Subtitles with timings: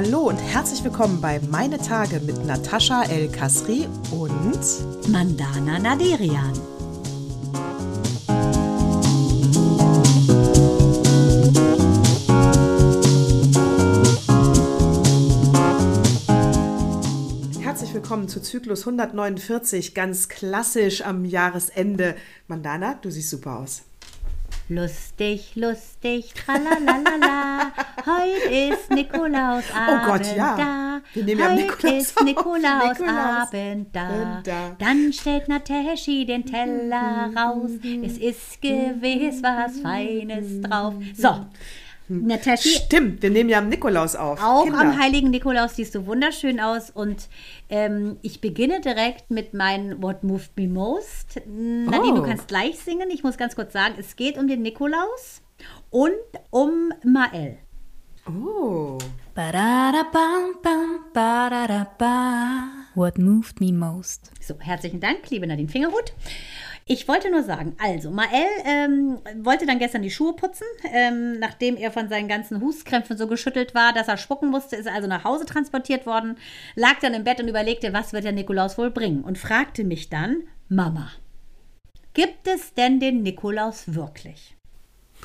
[0.00, 6.52] Hallo und herzlich willkommen bei Meine Tage mit Natascha El Kasri und Mandana Naderian.
[17.60, 22.14] Herzlich willkommen zu Zyklus 149, ganz klassisch am Jahresende.
[22.46, 23.87] Mandana, du siehst super aus.
[24.70, 27.72] Lustig, lustig, tralalala.
[28.04, 30.56] Heute ist Nikolausabend Oh Gott, ja.
[30.56, 31.00] da.
[31.14, 32.22] Wir nehmen Heute Nikolaus ist.
[32.22, 34.08] Nikolausabend da.
[34.08, 34.42] Nikolaus.
[34.44, 34.76] da.
[34.78, 37.70] Dann stellt Nataschi den Teller raus.
[38.02, 40.92] Es ist gewiss was Feines drauf.
[41.16, 41.46] So,
[42.08, 44.42] Nataschi, Stimmt, wir nehmen ja am Nikolaus auf.
[44.42, 44.80] auch Kinder.
[44.80, 47.28] am heiligen Nikolaus siehst du wunderschön aus und
[47.68, 51.40] ähm, ich beginne direkt mit meinem What Moved Me Most.
[51.46, 52.24] Nadine, du Oh.
[52.24, 53.10] kannst gleich singen.
[53.10, 55.42] Ich muss ganz kurz sagen, es geht um den Nikolaus
[55.90, 56.12] und
[56.50, 57.58] um Mael.
[58.26, 58.98] Oh.
[62.94, 64.30] What moved me most?
[64.40, 66.12] So, herzlichen Dank, liebe Nadine Fingerhut.
[66.90, 71.76] Ich wollte nur sagen, also Mael ähm, wollte dann gestern die Schuhe putzen, ähm, nachdem
[71.76, 75.06] er von seinen ganzen Hustkrämpfen so geschüttelt war, dass er spucken musste, ist er also
[75.06, 76.38] nach Hause transportiert worden,
[76.76, 80.08] lag dann im Bett und überlegte, was wird der Nikolaus wohl bringen und fragte mich
[80.08, 81.10] dann, Mama,
[82.14, 84.56] gibt es denn den Nikolaus wirklich?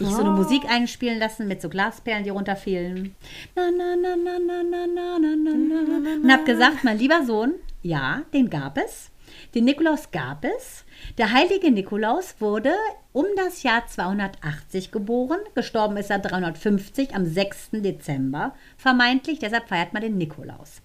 [0.02, 3.16] Ich so eine Musik einspielen lassen mit so Glasperlen, die runterfielen.
[3.56, 6.14] Na, na, na, na, na, na, na, na, na, na.
[6.16, 9.12] Und hab gesagt, mein lieber Sohn, ja, den gab es.
[9.56, 10.84] Den Nikolaus gab es.
[11.20, 12.74] Der heilige Nikolaus wurde
[13.12, 15.38] um das Jahr 280 geboren.
[15.54, 17.70] Gestorben ist er 350 am 6.
[17.74, 19.38] Dezember, vermeintlich.
[19.38, 20.82] Deshalb feiert man den Nikolaus.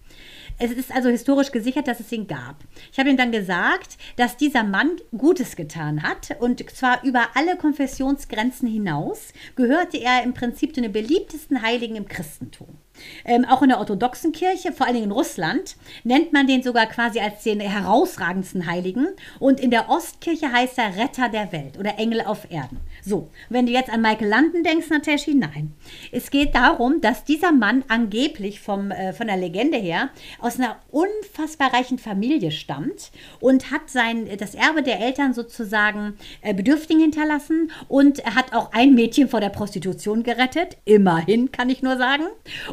[0.58, 2.56] Es ist also historisch gesichert, dass es ihn gab.
[2.92, 7.56] Ich habe ihm dann gesagt, dass dieser Mann Gutes getan hat und zwar über alle
[7.56, 12.76] Konfessionsgrenzen hinaus gehörte er im Prinzip zu den beliebtesten Heiligen im Christentum.
[13.24, 16.86] Ähm, auch in der orthodoxen Kirche, vor allen Dingen in Russland, nennt man den sogar
[16.86, 19.08] quasi als den herausragendsten Heiligen.
[19.38, 22.80] Und in der Ostkirche heißt er Retter der Welt oder Engel auf Erden.
[23.04, 25.72] So, wenn du jetzt an Michael Landen denkst, Nataschi, nein.
[26.12, 30.76] Es geht darum, dass dieser Mann angeblich vom, äh, von der Legende her aus einer
[30.90, 33.10] unfassbar reichen Familie stammt
[33.40, 38.94] und hat sein, das Erbe der Eltern sozusagen äh, Bedürftigen hinterlassen und hat auch ein
[38.94, 40.76] Mädchen vor der Prostitution gerettet.
[40.84, 42.24] Immerhin, kann ich nur sagen.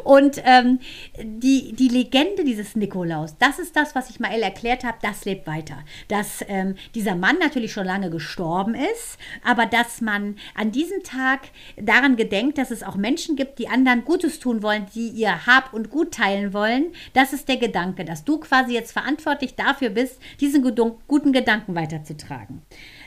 [0.04, 0.80] Und ähm,
[1.22, 5.48] die, die Legende dieses Nikolaus, das ist das, was ich Mael erklärt habe, das lebt
[5.48, 5.78] weiter.
[6.08, 11.42] Dass ähm, dieser Mann natürlich schon lange gestorben ist, aber dass man an diesem Tag
[11.78, 15.74] daran gedenkt, dass es auch Menschen gibt, die anderen Gutes tun wollen, die ihr Hab
[15.74, 16.88] und Gut teilen wollen.
[17.14, 20.64] Das ist der Gedanke, dass du quasi jetzt verantwortlich dafür bist, diesen
[21.08, 22.62] guten Gedanken weiterzutragen.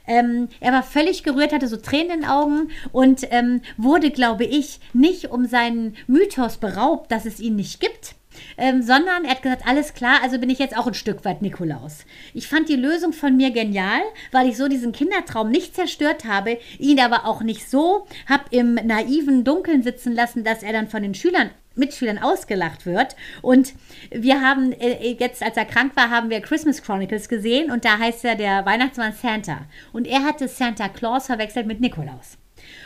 [0.07, 4.45] Ähm, er war völlig gerührt, hatte so Tränen in den Augen und ähm, wurde, glaube
[4.45, 8.15] ich, nicht um seinen Mythos beraubt, dass es ihn nicht gibt.
[8.57, 11.43] Ähm, sondern er hat gesagt, alles klar, also bin ich jetzt auch ein Stück weit
[11.43, 12.05] Nikolaus.
[12.35, 14.01] Ich fand die Lösung von mir genial,
[14.33, 18.75] weil ich so diesen Kindertraum nicht zerstört habe, ihn aber auch nicht so hab im
[18.75, 23.17] naiven Dunkeln sitzen lassen, dass er dann von den Schülern Mitschülern ausgelacht wird.
[23.41, 23.73] Und
[24.11, 27.99] wir haben äh, jetzt, als er krank war, haben wir Christmas Chronicles gesehen und da
[27.99, 29.61] heißt er der Weihnachtsmann Santa.
[29.93, 32.37] Und er hatte Santa Claus verwechselt mit Nikolaus.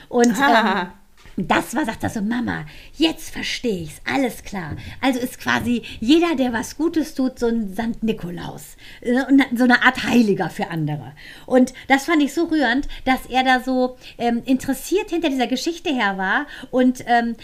[0.08, 0.92] Und ähm,
[1.36, 4.76] das war, sagt er so, Mama, jetzt verstehe ich's, alles klar.
[5.00, 8.76] Also ist quasi jeder, der was Gutes tut, so ein Sankt Nikolaus.
[9.00, 9.22] Äh,
[9.54, 11.12] So eine Art Heiliger für andere.
[11.46, 15.90] Und das fand ich so rührend, dass er da so ähm, interessiert hinter dieser Geschichte
[15.90, 17.36] her war und ähm,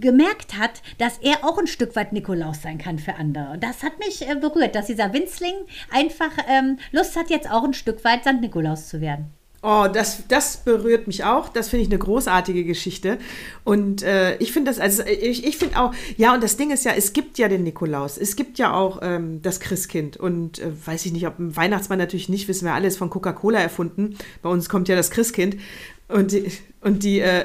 [0.00, 3.52] gemerkt hat, dass er auch ein Stück weit Nikolaus sein kann für andere.
[3.52, 5.54] Und das hat mich äh, berührt, dass dieser Winzling
[5.90, 9.32] einfach ähm, Lust hat, jetzt auch ein Stück weit Sankt Nikolaus zu werden.
[9.66, 11.48] Oh, das, das berührt mich auch.
[11.48, 13.16] Das finde ich eine großartige Geschichte.
[13.64, 16.84] Und äh, ich finde das, also ich, ich finde auch, ja, und das Ding ist
[16.84, 18.18] ja, es gibt ja den Nikolaus.
[18.18, 20.18] Es gibt ja auch ähm, das Christkind.
[20.18, 23.58] Und äh, weiß ich nicht, ob ein Weihnachtsmann natürlich nicht, wissen wir alles von Coca-Cola
[23.58, 24.18] erfunden.
[24.42, 25.56] Bei uns kommt ja das Christkind.
[26.08, 26.52] Und die,
[26.82, 27.44] und die äh,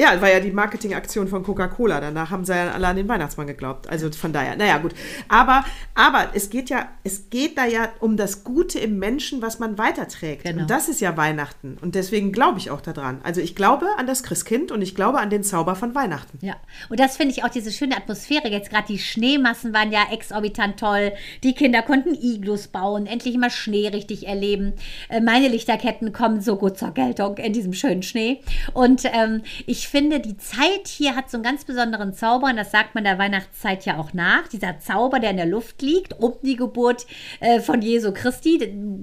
[0.00, 2.00] ja, war ja die Marketingaktion von Coca-Cola.
[2.00, 3.86] Danach haben sie ja alle an den Weihnachtsmann geglaubt.
[3.86, 4.94] Also von daher, naja, gut.
[5.28, 5.62] Aber,
[5.94, 9.76] aber es geht ja, es geht da ja um das Gute im Menschen, was man
[9.76, 10.44] weiterträgt.
[10.44, 10.62] Genau.
[10.62, 11.76] Und das ist ja Weihnachten.
[11.82, 13.20] Und deswegen glaube ich auch daran.
[13.24, 16.38] Also ich glaube an das Christkind und ich glaube an den Zauber von Weihnachten.
[16.40, 16.56] Ja,
[16.88, 18.48] und das finde ich auch diese schöne Atmosphäre.
[18.48, 21.12] Jetzt gerade die Schneemassen waren ja exorbitant toll.
[21.44, 24.72] Die Kinder konnten Iglus bauen, endlich mal Schnee richtig erleben.
[25.10, 28.40] Äh, Meine Lichterketten kommen so gut zur Geltung in diesem schönen Schnee.
[28.72, 32.70] Und ähm, ich finde, die Zeit hier hat so einen ganz besonderen Zauber und das
[32.70, 34.48] sagt man der Weihnachtszeit ja auch nach.
[34.48, 37.06] Dieser Zauber, der in der Luft liegt, um die Geburt
[37.40, 38.60] äh, von Jesu Christi.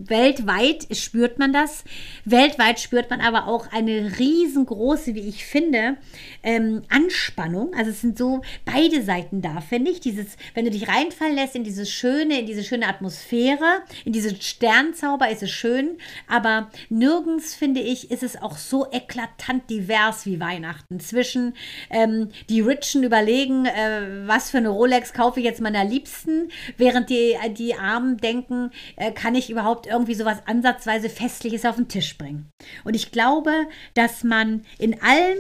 [0.07, 1.83] Weltweit spürt man das.
[2.25, 5.97] Weltweit spürt man aber auch eine riesengroße, wie ich finde,
[6.47, 7.73] ähm, Anspannung.
[7.75, 9.99] Also es sind so beide Seiten da, finde ich.
[9.99, 14.39] Dieses, wenn du dich reinfallen lässt in dieses schöne, in diese schöne Atmosphäre, in diesen
[14.39, 15.97] Sternzauber, ist es schön.
[16.25, 21.01] Aber nirgends, finde ich, ist es auch so eklatant divers wie Weihnachten.
[21.01, 21.53] Zwischen
[21.89, 27.09] ähm, die Richen überlegen, äh, was für eine Rolex kaufe ich jetzt meiner Liebsten, während
[27.09, 32.17] die, die Armen denken, äh, kann ich überhaupt irgendwie sowas ansatzweise Festliches auf den Tisch
[32.17, 32.49] bringen.
[32.85, 33.51] Und ich glaube,
[33.95, 35.37] dass man in allem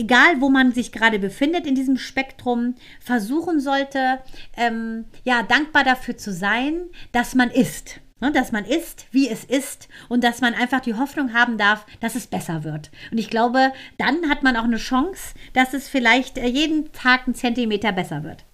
[0.00, 4.18] egal wo man sich gerade befindet in diesem Spektrum, versuchen sollte,
[4.56, 8.00] ähm, ja, dankbar dafür zu sein, dass man ist.
[8.22, 11.86] Ne, dass man ist, wie es ist und dass man einfach die Hoffnung haben darf,
[12.00, 12.90] dass es besser wird.
[13.10, 17.22] Und ich glaube, dann hat man auch eine Chance, dass es vielleicht äh, jeden Tag
[17.24, 18.44] einen Zentimeter besser wird.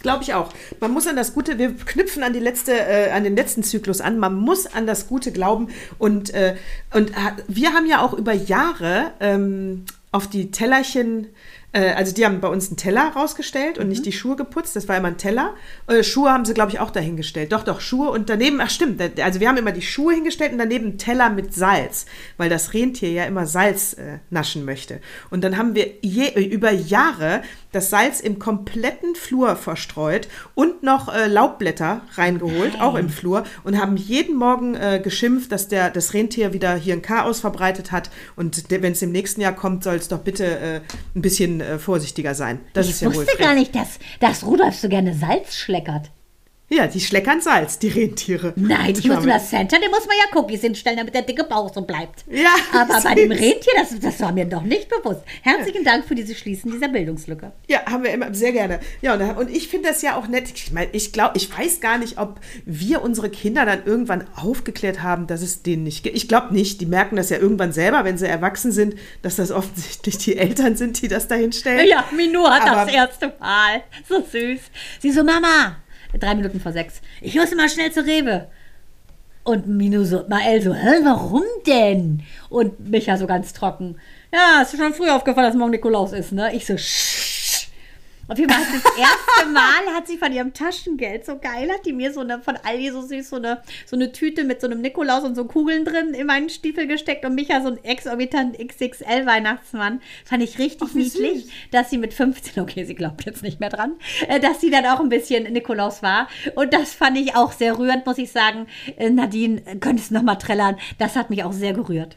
[0.00, 0.52] Glaube ich auch.
[0.80, 4.00] Man muss an das Gute, wir knüpfen an die letzte, äh, an den letzten Zyklus
[4.00, 4.18] an.
[4.18, 5.68] Man muss an das Gute glauben
[5.98, 6.56] und äh,
[6.92, 7.12] und
[7.46, 11.28] wir haben ja auch über Jahre ähm, auf die Tellerchen
[11.72, 13.90] äh, also die haben bei uns einen Teller rausgestellt und mhm.
[13.90, 14.76] nicht die Schuhe geputzt.
[14.76, 15.54] Das war immer ein Teller.
[15.86, 17.52] Äh, Schuhe haben sie, glaube ich, auch dahingestellt.
[17.52, 20.58] Doch, doch, Schuhe und daneben, ach stimmt, also wir haben immer die Schuhe hingestellt und
[20.58, 25.00] daneben einen Teller mit Salz, weil das Rentier ja immer Salz äh, naschen möchte.
[25.30, 31.12] Und dann haben wir je, über Jahre das Salz im kompletten Flur verstreut und noch
[31.12, 32.82] äh, Laubblätter reingeholt, Nein.
[32.82, 36.94] auch im Flur, und haben jeden Morgen äh, geschimpft, dass der, das Rentier wieder hier
[36.94, 38.10] ein Chaos verbreitet hat.
[38.36, 40.80] Und wenn es im nächsten Jahr kommt, soll es doch bitte äh,
[41.14, 42.60] ein bisschen äh, vorsichtiger sein.
[42.72, 43.26] Das ich ist ja wohl.
[43.26, 46.10] Wusste gar nicht, dass, dass Rudolf so gerne Salz schleckert.
[46.72, 48.52] Ja, die schleckern Salz, die Rentiere.
[48.54, 51.74] Nein, ich muss das Center, den muss man ja Cookies hinstellen, damit der dicke Bauch
[51.74, 52.24] so bleibt.
[52.30, 52.54] Ja.
[52.72, 55.22] Aber bei dem Rentier, das, das war mir doch nicht bewusst.
[55.42, 55.92] Herzlichen ja.
[55.92, 57.50] Dank für dieses Schließen dieser Bildungslücke.
[57.66, 58.78] Ja, haben wir immer sehr gerne.
[59.02, 60.44] Ja, und, und ich finde das ja auch nett.
[60.54, 65.02] Ich meine, ich glaube, ich weiß gar nicht, ob wir unsere Kinder dann irgendwann aufgeklärt
[65.02, 66.16] haben, dass es denen nicht gibt.
[66.16, 66.80] Ich glaube nicht.
[66.80, 70.76] Die merken das ja irgendwann selber, wenn sie erwachsen sind, dass das offensichtlich die Eltern
[70.76, 71.88] sind, die das da hinstellen.
[71.88, 73.82] Ja, Minou hat Aber das erste Mal.
[74.08, 74.60] So süß.
[75.00, 75.76] Sie so, Mama,
[76.18, 77.00] drei Minuten vor sechs.
[77.20, 78.48] Ich muss mal schnell zur Rewe.
[79.42, 82.22] Und Minu so, Mael so, hä, warum denn?
[82.50, 83.96] Und Micha so ganz trocken.
[84.32, 86.54] Ja, ist schon früh aufgefallen, dass morgen Nikolaus ist, ne?
[86.54, 87.29] Ich so, Sch
[88.30, 91.92] auf jeden Fall das erste Mal hat sie von ihrem Taschengeld, so geil, hat die
[91.92, 94.80] mir so eine, von Aldi so süß, so eine, so eine Tüte mit so einem
[94.80, 99.26] Nikolaus und so Kugeln drin in meinen Stiefel gesteckt und Micha so ein exorbitant XXL
[99.26, 100.00] Weihnachtsmann.
[100.24, 101.52] Fand ich richtig Ach, niedlich, süß.
[101.72, 103.96] dass sie mit 15, okay, sie glaubt jetzt nicht mehr dran,
[104.28, 106.28] äh, dass sie dann auch ein bisschen Nikolaus war.
[106.54, 108.68] Und das fand ich auch sehr rührend, muss ich sagen.
[108.96, 110.78] Äh, Nadine, könntest du nochmal trällern?
[110.98, 112.16] Das hat mich auch sehr gerührt.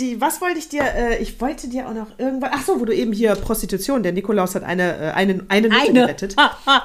[0.00, 2.84] die, was wollte ich dir, äh, ich wollte dir auch noch irgendwas, ach so, wo
[2.84, 5.92] du eben hier Prostitution, der Nikolaus hat eine, äh, eine, eine Nutte eine.
[5.92, 6.36] gerettet.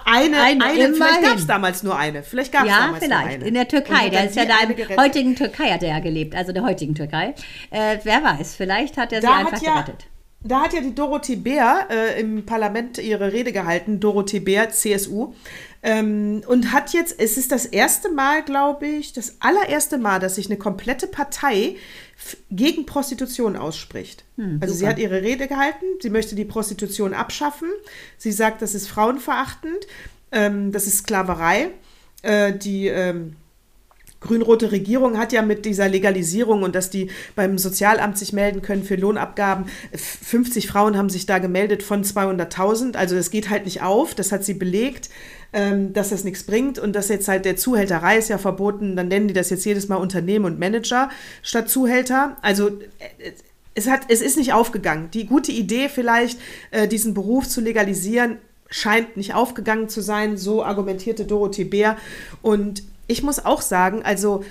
[0.06, 2.23] eine, eine, eine vielleicht gab es damals nur eine.
[2.23, 3.25] Vielleicht gab es ja, damals vielleicht.
[3.25, 3.47] nur eine.
[3.47, 6.51] in der Türkei, der ist ja da im heutigen Türkei hat er ja gelebt, also
[6.51, 7.33] der heutigen Türkei.
[7.71, 10.07] Äh, wer weiß, vielleicht hat er sie da einfach ja, gerettet.
[10.47, 15.33] Da hat ja die Dorothee Bär äh, im Parlament ihre Rede gehalten, Dorothee Bär, CSU.
[15.83, 20.36] Ähm, und hat jetzt, es ist das erste Mal, glaube ich, das allererste Mal, dass
[20.36, 21.75] sich eine komplette Partei
[22.50, 24.24] gegen Prostitution ausspricht.
[24.38, 27.69] Hm, also sie hat ihre Rede gehalten, sie möchte die Prostitution abschaffen.
[28.17, 29.86] Sie sagt, das ist frauenverachtend,
[30.32, 31.72] ähm, das ist Sklaverei.
[32.25, 33.36] Äh, die ähm,
[34.19, 38.84] grün-rote Regierung hat ja mit dieser Legalisierung und dass die beim Sozialamt sich melden können
[38.84, 42.95] für Lohnabgaben, 50 Frauen haben sich da gemeldet von 200.000.
[42.95, 45.10] Also das geht halt nicht auf, das hat sie belegt
[45.55, 49.07] ähm, dass das nichts bringt und dass jetzt halt der Zuhälterei ist ja verboten, dann
[49.07, 51.10] nennen die das jetzt jedes Mal Unternehmen und Manager
[51.41, 52.36] statt Zuhälter.
[52.41, 53.31] Also äh,
[53.74, 55.10] es, hat, es ist nicht aufgegangen.
[55.12, 56.39] Die gute Idee vielleicht,
[56.72, 58.38] äh, diesen Beruf zu legalisieren,
[58.69, 61.95] scheint nicht aufgegangen zu sein, so argumentierte Dorothee Bär.
[62.41, 64.43] Und ich muss auch sagen, also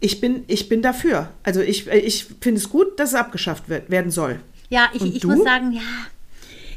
[0.00, 1.30] ich bin, ich bin dafür.
[1.42, 4.40] Also ich, ich finde es gut, dass es abgeschafft wird, werden soll.
[4.68, 5.80] Ja, ich, ich muss sagen, ja,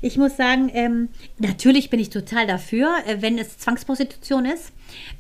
[0.01, 1.09] ich muss sagen, ähm,
[1.39, 4.71] natürlich bin ich total dafür, äh, wenn es Zwangsprostitution ist.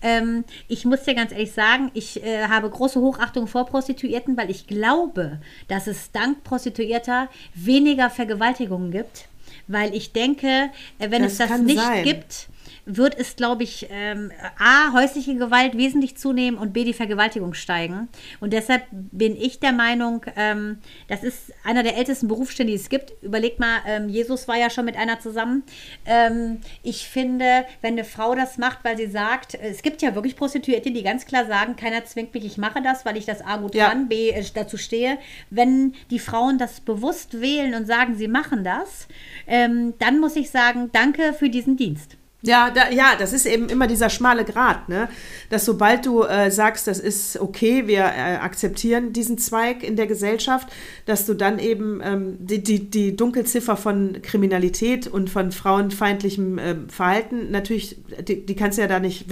[0.03, 4.51] Ähm, ich muss dir ganz ehrlich sagen, ich äh, habe große Hochachtung vor Prostituierten, weil
[4.51, 9.27] ich glaube, dass es dank Prostituierter weniger Vergewaltigungen gibt.
[9.67, 12.03] Weil ich denke, äh, wenn das es das nicht sein.
[12.03, 12.49] gibt,
[12.85, 18.07] wird es, glaube ich, ähm, A, häusliche Gewalt wesentlich zunehmen und B, die Vergewaltigung steigen.
[18.39, 20.77] Und deshalb bin ich der Meinung, ähm,
[21.07, 23.13] das ist einer der ältesten Berufsstände, die es gibt.
[23.23, 25.63] Überlegt mal, ähm, Jesus war ja schon mit einer zusammen.
[26.05, 30.35] Ähm, ich finde, wenn eine Frau das macht, weil sie sagt, es gibt ja wirklich
[30.35, 33.57] Prostituierte, die ganz klar sagen, keiner zwingt mich, ich mache das, weil ich das A
[33.57, 33.89] gut Ja.
[33.89, 35.17] kann, B äh, dazu stehe.
[35.49, 39.07] Wenn die Frauen das bewusst wählen und sagen, sie machen das,
[39.47, 42.17] ähm, dann muss ich sagen, danke für diesen Dienst.
[42.45, 45.09] Ja, da, ja, das ist eben immer dieser schmale Grat, ne?
[45.49, 50.07] Dass sobald du äh, sagst, das ist okay, wir äh, akzeptieren diesen Zweig in der
[50.07, 50.67] Gesellschaft,
[51.05, 56.89] dass du dann eben ähm, die, die, die Dunkelziffer von Kriminalität und von frauenfeindlichem ähm,
[56.89, 57.97] Verhalten natürlich,
[58.27, 59.29] die, die kannst du ja da nicht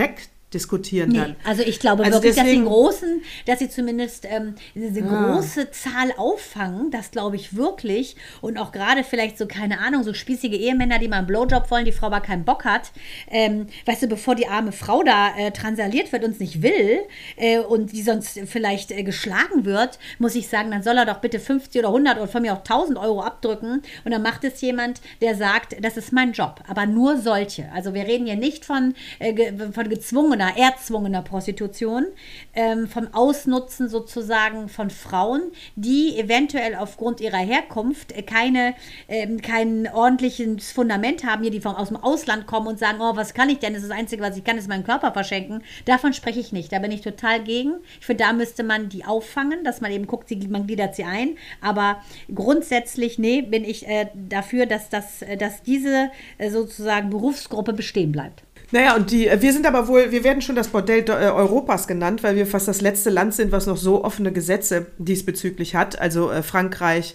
[0.54, 1.36] wegdiskutieren Nee, dann.
[1.44, 5.72] also ich glaube Also wirklich, dass sie deswegen- großen, dass sie zumindest ähm, diese große
[5.72, 8.16] Zahl auffangen, das glaube ich wirklich.
[8.42, 11.86] Und auch gerade vielleicht so, keine Ahnung, so spießige Ehemänner, die mal einen Blowjob wollen,
[11.86, 12.92] die Frau aber keinen Bock hat.
[13.30, 17.00] Ähm, weißt du, bevor die arme Frau da äh, transaliert wird und es nicht will
[17.38, 21.20] äh, und die sonst vielleicht äh, geschlagen wird, muss ich sagen, dann soll er doch
[21.20, 23.82] bitte 50 oder 100 oder von mir auch 1000 Euro abdrücken.
[24.04, 26.62] Und dann macht es jemand, der sagt, das ist mein Job.
[26.68, 27.70] Aber nur solche.
[27.74, 32.06] Also wir reden hier nicht von, äh, von gezwungener, erzwungener Prostitution,
[32.54, 38.76] ähm, vom Ausnutzen sozusagen von Frauen, die eventuell aufgrund ihrer Herkunft äh, keine,
[39.08, 43.16] ähm, kein ordentliches Fundament haben, hier die vom, aus dem Ausland kommen und sagen, oh,
[43.16, 43.74] was kann ich denn?
[43.74, 45.64] Das ist das Einzige, was ich kann, ist meinen Körper verschenken.
[45.86, 46.72] Davon spreche ich nicht.
[46.72, 47.76] Da bin ich total gegen.
[48.00, 51.04] Ich finde, da müsste man die auffangen, dass man eben guckt, sie, man gliedert sie
[51.04, 51.38] ein.
[51.62, 52.02] Aber
[52.34, 58.12] grundsätzlich, nee, bin ich äh, dafür, dass, das, äh, dass diese äh, sozusagen Berufsgruppe bestehen
[58.12, 58.44] bleibt.
[58.74, 61.86] Naja, und die, äh, wir sind aber wohl, wir werden schon das Bordell äh, Europas
[61.86, 66.00] genannt, weil wir fast das letzte Land sind, was noch so offene Gesetze diesbezüglich hat.
[66.00, 67.14] Also äh, Frankreich,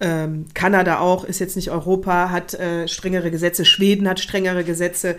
[0.00, 5.16] ähm, Kanada auch, ist jetzt nicht Europa, hat äh, strengere Gesetze, Schweden hat strengere Gesetze.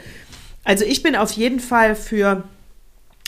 [0.63, 2.43] Also ich bin auf jeden Fall für,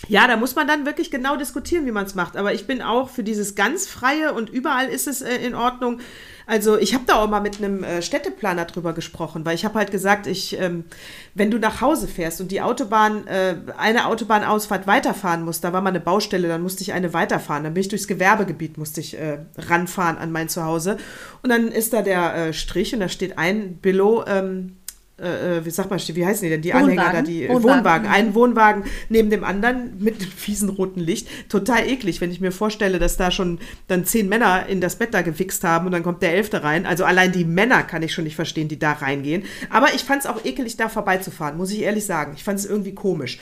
[0.07, 2.37] ja, da muss man dann wirklich genau diskutieren, wie man es macht.
[2.37, 5.99] Aber ich bin auch für dieses ganz freie und überall ist es äh, in Ordnung.
[6.45, 9.75] Also ich habe da auch mal mit einem äh, Städteplaner drüber gesprochen, weil ich habe
[9.75, 10.85] halt gesagt, ich, ähm,
[11.33, 15.81] wenn du nach Hause fährst und die Autobahn, äh, eine Autobahnausfahrt weiterfahren musst, da war
[15.81, 17.63] mal eine Baustelle, dann musste ich eine weiterfahren.
[17.63, 20.97] Dann bin ich durchs Gewerbegebiet, musste ich äh, ranfahren an mein Zuhause.
[21.41, 24.77] Und dann ist da der äh, Strich und da steht ein Billo, ähm,
[25.21, 26.61] äh, äh, wie sagt man, wie heißen die denn?
[26.61, 27.25] Die Anhänger da, Wohnwagen.
[27.25, 27.63] die Wohnwagen.
[27.63, 28.07] Wohnwagen.
[28.09, 31.27] Ein Wohnwagen neben dem anderen mit einem fiesen roten Licht.
[31.49, 35.13] Total eklig, wenn ich mir vorstelle, dass da schon dann zehn Männer in das Bett
[35.13, 36.85] da gewichst haben und dann kommt der Elfte rein.
[36.85, 39.43] Also allein die Männer kann ich schon nicht verstehen, die da reingehen.
[39.69, 42.33] Aber ich fand es auch ekelig, da vorbeizufahren, muss ich ehrlich sagen.
[42.35, 43.39] Ich fand es irgendwie komisch.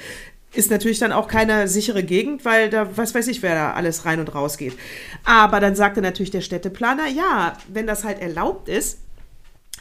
[0.51, 4.05] Ist natürlich dann auch keine sichere Gegend, weil da, was weiß ich, wer da alles
[4.05, 4.73] rein und raus geht.
[5.23, 8.97] Aber dann sagte natürlich der Städteplaner, ja, wenn das halt erlaubt ist,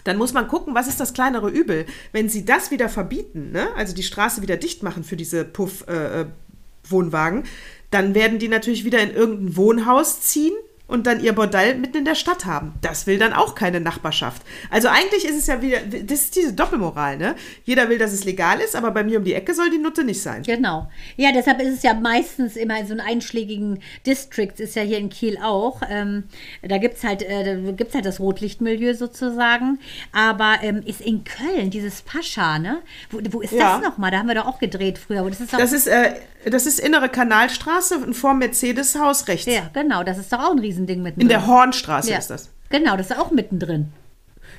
[0.09, 1.87] dann muss man gucken, was ist das kleinere Übel.
[2.13, 3.69] Wenn sie das wieder verbieten, ne?
[3.77, 7.45] also die Straße wieder dicht machen für diese Puff-Wohnwagen,
[7.91, 10.55] dann werden die natürlich wieder in irgendein Wohnhaus ziehen
[10.89, 12.73] und dann ihr Bordell mitten in der Stadt haben.
[12.81, 14.43] Das will dann auch keine Nachbarschaft.
[14.71, 17.37] Also eigentlich ist es ja wieder, das ist diese Doppelmoral, ne?
[17.65, 20.03] Jeder will, dass es legal ist, aber bei mir um die Ecke soll die Nutte
[20.03, 20.43] nicht sein.
[20.43, 20.91] Genau.
[21.17, 24.99] Ja, deshalb ist es ja meistens immer in so einen einschlägigen District, ist ja hier
[24.99, 25.83] in Kiel auch.
[25.89, 26.25] Ähm,
[26.67, 29.79] da gibt es halt, äh, da gibt's halt das Rotlichtmilieu sozusagen.
[30.13, 32.79] Aber ähm, ist in Köln dieses Pascha, ne?
[33.11, 33.79] Wo, wo ist Ja.
[33.79, 34.11] das nochmal?
[34.11, 35.23] Da haben wir doch auch gedreht früher.
[35.29, 36.15] Das ist Das ist, äh,
[36.47, 39.47] das ist innere Kanalstraße und vor Mercedes-Haus rechts.
[39.47, 40.03] ja, genau.
[40.03, 41.23] Das ist doch auch ein Riesending mittendrin.
[41.23, 42.19] In der Hornstraße ja.
[42.19, 42.51] ist das.
[42.71, 43.93] Genau, das ist auch mittendrin.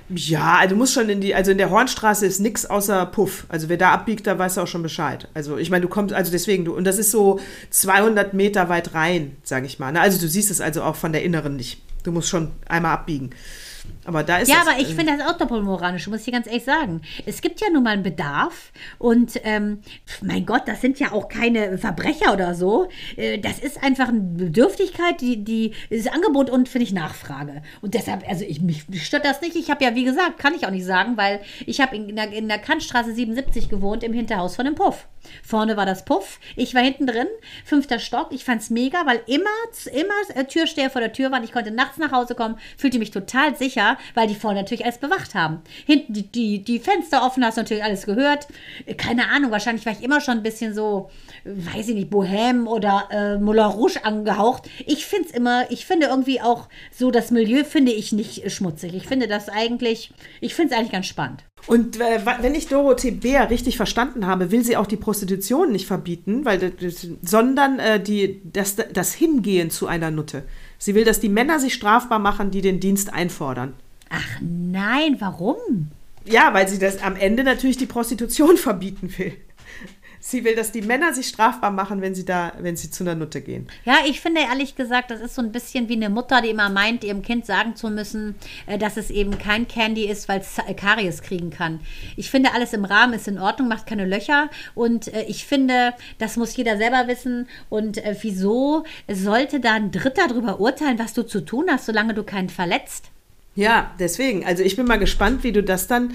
[0.09, 3.45] Ja, also du musst schon in die, also in der Hornstraße ist nix außer Puff.
[3.47, 5.27] Also wer da abbiegt, da weiß er auch schon Bescheid.
[5.35, 8.95] Also ich meine, du kommst, also deswegen, du, und das ist so 200 Meter weit
[8.95, 9.91] rein, sage ich mal.
[9.91, 10.01] Ne?
[10.01, 11.81] Also du siehst es also auch von der Inneren nicht.
[12.03, 13.31] Du musst schon einmal abbiegen.
[14.09, 16.63] Aber da ist Ja, aber ich äh, finde das auch doppelmoralisch, muss ich ganz ehrlich
[16.63, 17.01] sagen.
[17.27, 19.81] Es gibt ja nun mal einen Bedarf und ähm,
[20.23, 22.89] mein Gott, das sind ja auch keine Verbrecher oder so.
[23.17, 27.61] Äh, das ist einfach eine Bedürftigkeit, die, die ist Angebot und finde ich Nachfrage.
[27.81, 29.55] Und deshalb, also ich, mich stört das nicht.
[29.55, 32.31] Ich habe ja, wie gesagt, kann ich auch nicht sagen, weil ich habe in der,
[32.31, 35.07] in der Kantstraße 77 gewohnt, im Hinterhaus von dem Puff.
[35.43, 37.27] Vorne war das Puff, ich war hinten drin,
[37.63, 38.29] fünfter Stock.
[38.31, 39.49] Ich fand es mega, weil immer,
[39.93, 41.43] immer äh, Türsteher vor der Tür waren.
[41.43, 44.97] Ich konnte nachts nach Hause kommen, fühlte mich total sicher, weil die vorne natürlich alles
[44.97, 45.61] bewacht haben.
[45.85, 48.47] Hinten die, die, die Fenster offen, hast du natürlich alles gehört.
[48.97, 51.09] Keine Ahnung, wahrscheinlich war ich immer schon ein bisschen so,
[51.43, 54.69] weiß ich nicht, Bohème oder äh, Moulin Rouge angehaucht.
[54.85, 58.93] Ich finde es immer, ich finde irgendwie auch so, das Milieu finde ich nicht schmutzig.
[58.93, 61.43] Ich finde das eigentlich, ich finde es eigentlich ganz spannend.
[61.67, 65.87] Und äh, wenn ich Dorothee Bär richtig verstanden habe, will sie auch die Prostitution nicht
[65.87, 66.73] verbieten, weil
[67.21, 70.43] sondern äh, die, das, das Hingehen zu einer Nutte.
[70.77, 73.73] Sie will, dass die Männer sich strafbar machen, die den Dienst einfordern.
[74.09, 75.91] Ach nein, warum?
[76.25, 79.33] Ja, weil sie das am Ende natürlich die Prostitution verbieten will.
[80.21, 83.15] Sie will, dass die Männer sich strafbar machen, wenn sie da, wenn sie zu einer
[83.15, 83.67] Nutte gehen.
[83.85, 86.69] Ja, ich finde ehrlich gesagt, das ist so ein bisschen wie eine Mutter, die immer
[86.69, 88.35] meint, ihrem Kind sagen zu müssen,
[88.67, 91.79] äh, dass es eben kein Candy ist, weil es Karies kriegen kann.
[92.17, 94.49] Ich finde, alles im Rahmen ist in Ordnung, macht keine Löcher.
[94.75, 97.47] Und äh, ich finde, das muss jeder selber wissen.
[97.69, 102.13] Und äh, wieso sollte da ein Dritter darüber urteilen, was du zu tun hast, solange
[102.13, 103.09] du keinen verletzt?
[103.59, 104.45] Ja, deswegen.
[104.45, 106.13] Also ich bin mal gespannt, wie du das dann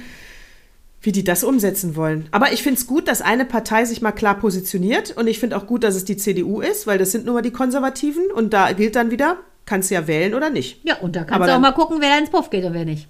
[1.03, 2.29] wie die das umsetzen wollen.
[2.31, 5.59] Aber ich finde es gut, dass eine Partei sich mal klar positioniert und ich finde
[5.59, 8.55] auch gut, dass es die CDU ist, weil das sind nur mal die Konservativen und
[8.55, 9.37] da gilt dann wieder,
[9.67, 10.81] kannst du ja wählen oder nicht.
[10.83, 12.73] Ja, und da kannst Aber du auch mal gucken, wer da ins Puff geht und
[12.73, 13.07] wer nicht.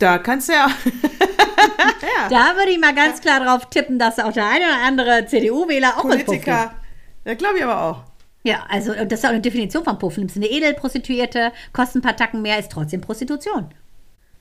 [0.00, 0.66] Da kannst du ja.
[2.18, 2.28] ja.
[2.28, 5.98] Da würde ich mal ganz klar drauf tippen, dass auch der eine oder andere CDU-Wähler
[5.98, 7.26] auch Politiker, ins Puff geht.
[7.26, 8.07] Ja, glaube ich aber auch.
[8.44, 10.16] Ja, also das ist auch eine Definition von Puff.
[10.16, 13.68] Nimmst du eine Edelprostituierte, kostet ein paar Tacken mehr, ist trotzdem Prostitution.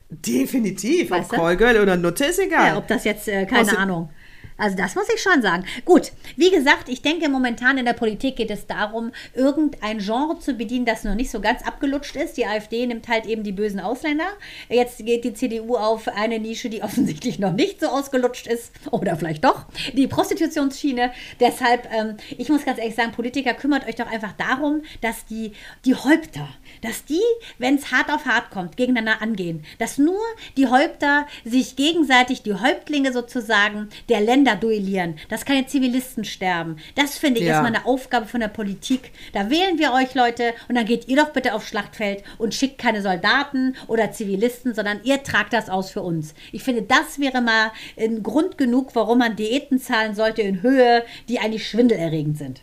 [0.10, 1.12] Definitiv.
[1.12, 2.68] Weißt ob Callgirl oder Nutte ist egal.
[2.68, 4.10] Ja, ob das jetzt, äh, keine Außer Ahnung.
[4.58, 5.66] Also das muss ich schon sagen.
[5.86, 10.54] Gut, wie gesagt, ich denke momentan in der Politik geht es darum, irgendein Genre zu
[10.54, 12.38] bedienen, das noch nicht so ganz abgelutscht ist.
[12.38, 14.28] Die AfD nimmt halt eben die bösen Ausländer.
[14.70, 18.72] Jetzt geht die CDU auf eine Nische, die offensichtlich noch nicht so ausgelutscht ist.
[18.92, 19.66] Oder vielleicht doch.
[19.94, 21.12] Die Prostitutionsschiene.
[21.40, 25.52] Deshalb, ähm, ich muss ganz ehrlich sagen, Politiker, kümmert euch doch einfach darum, dass die,
[25.86, 26.48] die Häupter,
[26.82, 27.22] dass die,
[27.60, 29.64] wenn es hart auf hart kommt, gegeneinander angehen.
[29.78, 30.22] Dass nur
[30.58, 36.78] die Häupter sich gegenseitig, die Häuptlinge sozusagen der Länder da duellieren, dass keine Zivilisten sterben.
[36.96, 37.54] Das finde ich ja.
[37.54, 39.12] erstmal eine Aufgabe von der Politik.
[39.34, 42.78] Da wählen wir euch Leute und dann geht ihr doch bitte aufs Schlachtfeld und schickt
[42.78, 46.34] keine Soldaten oder Zivilisten, sondern ihr tragt das aus für uns.
[46.52, 51.04] Ich finde, das wäre mal ein Grund genug, warum man Diäten zahlen sollte in Höhe,
[51.30, 52.62] die eigentlich schwindelerregend sind.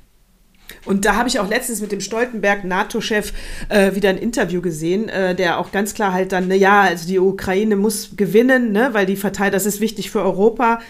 [0.84, 3.32] Und da habe ich auch letztens mit dem Stoltenberg NATO-Chef
[3.68, 7.06] äh, wieder ein Interview gesehen, äh, der auch ganz klar halt dann, ne, ja, also
[7.06, 10.80] die Ukraine muss gewinnen, ne, weil die verteilt, das ist wichtig für Europa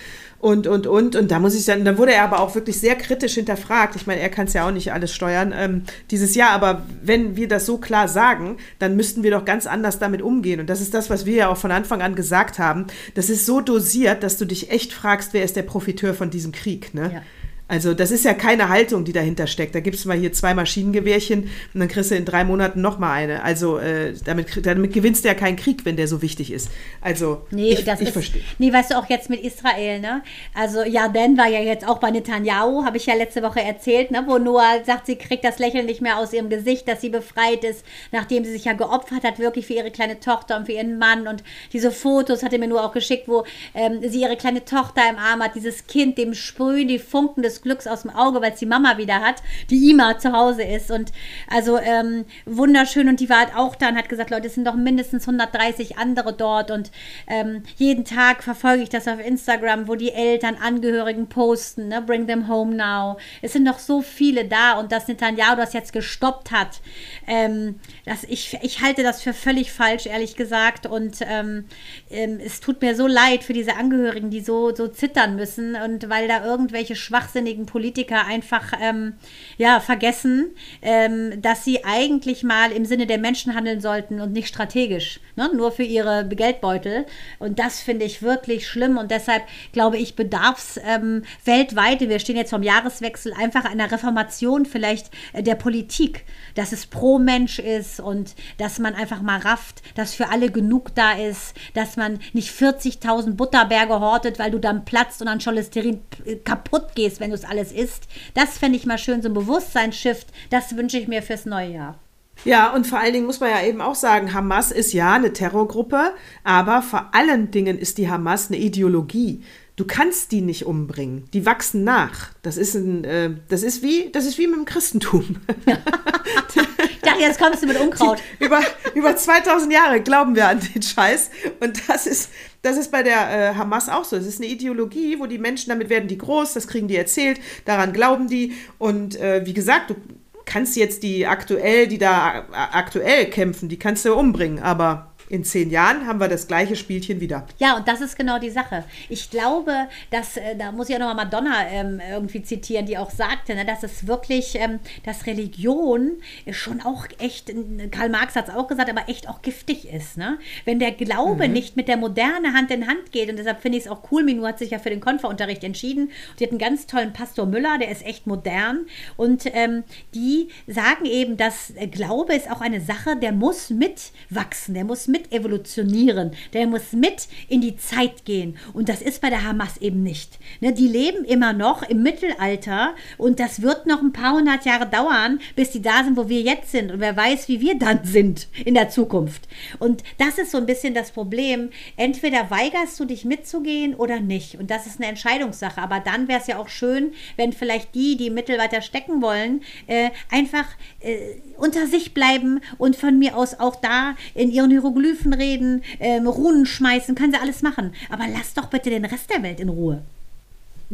[0.44, 1.16] und, und, und.
[1.16, 3.96] Und da muss ich dann, da wurde er aber auch wirklich sehr kritisch hinterfragt.
[3.96, 7.34] Ich meine, er kann es ja auch nicht alles steuern ähm, dieses Jahr, aber wenn
[7.34, 10.60] wir das so klar sagen, dann müssten wir doch ganz anders damit umgehen.
[10.60, 12.88] Und das ist das, was wir ja auch von Anfang an gesagt haben.
[13.14, 16.52] Das ist so dosiert, dass du dich echt fragst, wer ist der Profiteur von diesem
[16.52, 17.10] Krieg, ne?
[17.14, 17.22] Ja.
[17.66, 19.74] Also das ist ja keine Haltung, die dahinter steckt.
[19.74, 22.98] Da gibt es mal hier zwei Maschinengewehrchen und dann kriegst du in drei Monaten noch
[22.98, 23.42] mal eine.
[23.42, 26.68] Also äh, damit, damit gewinnst du ja keinen Krieg, wenn der so wichtig ist.
[27.00, 28.42] Also nee, ich, das ich verstehe.
[28.58, 30.22] Nee, weißt du auch jetzt mit Israel, ne?
[30.52, 34.24] Also Yarden war ja jetzt auch bei Netanyahu, habe ich ja letzte Woche erzählt, ne?
[34.26, 37.64] Wo Noah sagt, sie kriegt das Lächeln nicht mehr aus ihrem Gesicht, dass sie befreit
[37.64, 40.98] ist, nachdem sie sich ja geopfert hat, wirklich für ihre kleine Tochter und für ihren
[40.98, 41.26] Mann.
[41.26, 45.02] Und diese Fotos hat er mir nur auch geschickt, wo ähm, sie ihre kleine Tochter
[45.08, 48.40] im Arm hat, dieses Kind, dem sprühen die Funken des des Glücks aus dem Auge,
[48.40, 50.90] weil es die Mama wieder hat, die Ima zu Hause ist.
[50.90, 51.12] Und
[51.48, 53.08] also ähm, wunderschön.
[53.08, 55.98] Und die war halt auch da und hat gesagt, Leute, es sind doch mindestens 130
[55.98, 56.70] andere dort.
[56.70, 56.90] Und
[57.26, 62.02] ähm, jeden Tag verfolge ich das auf Instagram, wo die Eltern, Angehörigen posten, ne?
[62.02, 63.18] Bring them home now.
[63.42, 66.80] Es sind noch so viele da und dass Netanyahu das jetzt gestoppt hat,
[67.26, 70.86] ähm, das, ich, ich halte das für völlig falsch, ehrlich gesagt.
[70.86, 71.64] Und ähm,
[72.10, 76.08] ähm, es tut mir so leid für diese Angehörigen, die so, so zittern müssen und
[76.08, 79.14] weil da irgendwelche Schwachsinn wahnsinnigen Politiker einfach ähm,
[79.58, 84.48] ja, vergessen, ähm, dass sie eigentlich mal im Sinne der Menschen handeln sollten und nicht
[84.48, 85.50] strategisch, ne?
[85.54, 87.06] nur für ihre Geldbeutel.
[87.38, 92.18] Und das finde ich wirklich schlimm und deshalb glaube ich, bedarf es ähm, weltweit, wir
[92.18, 97.58] stehen jetzt vom Jahreswechsel, einfach einer Reformation vielleicht äh, der Politik, dass es pro Mensch
[97.58, 102.20] ist und dass man einfach mal rafft, dass für alle genug da ist, dass man
[102.32, 107.30] nicht 40.000 Butterberge hortet, weil du dann platzt und an Cholesterin äh, kaputt gehst, wenn
[107.30, 108.04] du es alles isst.
[108.34, 110.28] Das fände ich mal schön, so ein Bewusstseinsshift.
[110.50, 111.98] Das wünsche ich mir fürs neue Jahr.
[112.44, 115.32] Ja, und vor allen Dingen muss man ja eben auch sagen, Hamas ist ja eine
[115.32, 119.42] Terrorgruppe, aber vor allen Dingen ist die Hamas eine Ideologie.
[119.76, 121.24] Du kannst die nicht umbringen.
[121.32, 122.30] Die wachsen nach.
[122.42, 125.36] Das ist ein, äh, das ist wie, das ist wie mit dem Christentum.
[127.04, 128.22] dachte, jetzt kommst du mit Unkraut.
[128.40, 128.60] Die, über,
[128.94, 131.30] über 2000 Jahre glauben wir an den Scheiß.
[131.60, 132.30] Und das ist,
[132.62, 134.16] das ist bei der äh, Hamas auch so.
[134.16, 137.40] Es ist eine Ideologie, wo die Menschen, damit werden die groß, das kriegen die erzählt,
[137.64, 138.54] daran glauben die.
[138.78, 139.96] Und äh, wie gesagt, du
[140.44, 145.68] kannst jetzt die aktuell, die da aktuell kämpfen, die kannst du umbringen, aber in zehn
[145.68, 147.44] Jahren haben wir das gleiche Spielchen wieder.
[147.58, 148.84] Ja, und das ist genau die Sache.
[149.08, 153.10] Ich glaube, dass, äh, da muss ich auch nochmal Madonna ähm, irgendwie zitieren, die auch
[153.10, 156.12] sagte, ne, dass es wirklich, ähm, dass Religion
[156.52, 157.52] schon auch echt,
[157.90, 160.16] Karl Marx hat es auch gesagt, aber echt auch giftig ist.
[160.16, 160.38] Ne?
[160.64, 161.52] Wenn der Glaube mhm.
[161.52, 164.22] nicht mit der Moderne Hand in Hand geht, und deshalb finde ich es auch cool,
[164.22, 167.46] Minu hat sich ja für den Konferunterricht entschieden, und die hat einen ganz tollen Pastor
[167.46, 169.82] Müller, der ist echt modern, und ähm,
[170.14, 175.23] die sagen eben, dass Glaube ist auch eine Sache, der muss mitwachsen, der muss mit
[175.24, 178.56] mit evolutionieren, der muss mit in die Zeit gehen.
[178.72, 180.38] Und das ist bei der Hamas eben nicht.
[180.60, 184.86] Ne, die leben immer noch im Mittelalter und das wird noch ein paar hundert Jahre
[184.86, 186.92] dauern, bis die da sind, wo wir jetzt sind.
[186.92, 189.48] Und wer weiß, wie wir dann sind in der Zukunft.
[189.78, 191.70] Und das ist so ein bisschen das Problem.
[191.96, 194.56] Entweder weigerst du dich mitzugehen oder nicht.
[194.56, 195.80] Und das ist eine Entscheidungssache.
[195.80, 199.62] Aber dann wäre es ja auch schön, wenn vielleicht die, die Mittel weiter stecken wollen,
[199.86, 200.66] äh, einfach
[201.00, 201.16] äh,
[201.56, 206.66] unter sich bleiben und von mir aus auch da in ihren Hieroglyphen reden, ähm, Runen
[206.66, 207.92] schmeißen, können sie alles machen.
[208.10, 210.02] Aber lass doch bitte den Rest der Welt in Ruhe.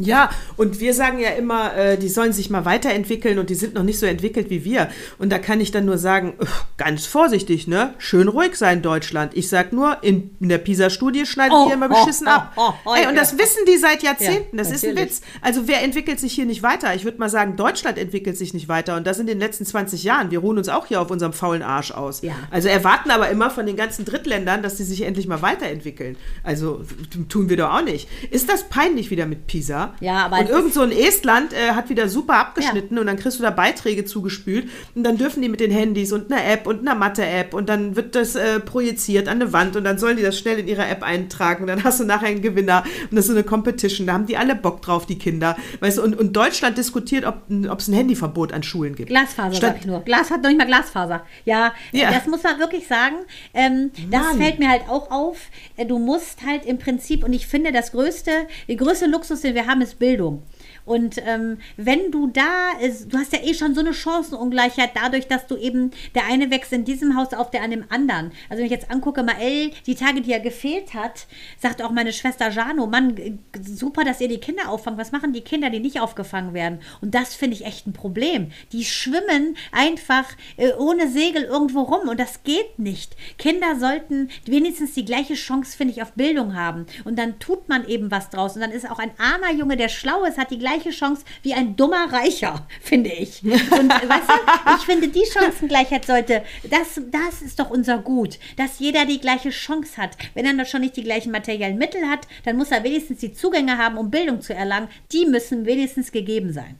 [0.02, 3.74] Ja, und wir sagen ja immer, äh, die sollen sich mal weiterentwickeln und die sind
[3.74, 4.88] noch nicht so entwickelt wie wir.
[5.18, 6.34] Und da kann ich dann nur sagen,
[6.76, 7.94] ganz vorsichtig, ne?
[7.98, 9.36] Schön ruhig sein, Deutschland.
[9.36, 12.52] Ich sag nur, in, in der PISA-Studie schneidet Oh, ihr immer oh, beschissen oh, ab.
[12.56, 13.20] oh, oh, Ey, und ja.
[13.20, 14.56] das wissen die seit Jahrzehnten.
[14.56, 15.18] Ja, das ist ein natürlich.
[15.18, 15.22] Witz.
[15.40, 16.94] Also wer entwickelt sich hier nicht weiter?
[16.94, 18.96] Ich würde mal sagen, Deutschland entwickelt sich nicht weiter.
[18.96, 20.30] Und das in den letzten 20 Jahren.
[20.30, 22.22] Wir ruhen uns auch hier auf unserem faulen Arsch aus.
[22.22, 22.34] Ja.
[22.50, 26.16] Also erwarten aber immer von den ganzen Drittländern, dass sie sich endlich mal weiterentwickeln.
[26.42, 26.82] Also
[27.28, 28.08] tun wir doch auch nicht.
[28.30, 29.89] Ist das peinlich wieder mit PISA?
[30.00, 33.38] Ja, aber Und irgend so ein Estland äh, hat wieder super abgeschnitten und dann kriegst
[33.38, 36.80] du da Beiträge zugespült und dann dürfen die mit den Handys und einer App und
[36.80, 40.22] einer Mathe-App und dann wird das äh, projiziert an eine Wand und dann sollen die
[40.22, 43.24] das schnell in ihrer App eintragen und dann hast du nachher einen Gewinner und das
[43.24, 45.56] ist so eine Competition, da haben die alle Bock drauf, die Kinder.
[45.80, 49.08] Weißt du, und, und Deutschland diskutiert, ob es ein Handyverbot an Schulen gibt.
[49.08, 50.00] Glasfaser, Statt- sag ich nur.
[50.00, 51.24] Glas hat noch nicht mal Glasfaser.
[51.44, 52.10] Ja, Ja.
[52.12, 53.16] das muss man wirklich sagen.
[53.54, 55.36] Ähm, das fällt mir halt auch auf.
[55.76, 58.30] Äh, Du musst halt im Prinzip, und ich finde, das größte,
[58.68, 60.42] der größte Luxus, den wir haben, ist Bildung.
[60.84, 65.28] Und ähm, wenn du da, ist, du hast ja eh schon so eine Chancenungleichheit dadurch,
[65.28, 68.32] dass du eben, der eine wächst in diesem Haus auf, der an dem anderen.
[68.48, 71.26] Also wenn ich jetzt angucke, Mael, die Tage, die er gefehlt hat,
[71.58, 74.98] sagt auch meine Schwester Jano, Mann, super, dass ihr die Kinder auffangt.
[74.98, 76.80] Was machen die Kinder, die nicht aufgefangen werden?
[77.00, 78.50] Und das finde ich echt ein Problem.
[78.72, 80.24] Die schwimmen einfach
[80.56, 83.16] äh, ohne Segel irgendwo rum und das geht nicht.
[83.38, 86.86] Kinder sollten wenigstens die gleiche Chance, finde ich, auf Bildung haben.
[87.04, 88.54] Und dann tut man eben was draus.
[88.54, 91.52] Und dann ist auch ein armer Junge, der schlau ist, hat die gleiche Chance wie
[91.54, 93.42] ein dummer Reicher, finde ich.
[93.42, 93.52] Und
[93.90, 99.04] weißt du, ich finde, die Chancengleichheit sollte, das, das ist doch unser Gut, dass jeder
[99.04, 100.16] die gleiche Chance hat.
[100.34, 103.32] Wenn er noch schon nicht die gleichen materiellen Mittel hat, dann muss er wenigstens die
[103.32, 104.88] Zugänge haben, um Bildung zu erlangen.
[105.12, 106.78] Die müssen wenigstens gegeben sein.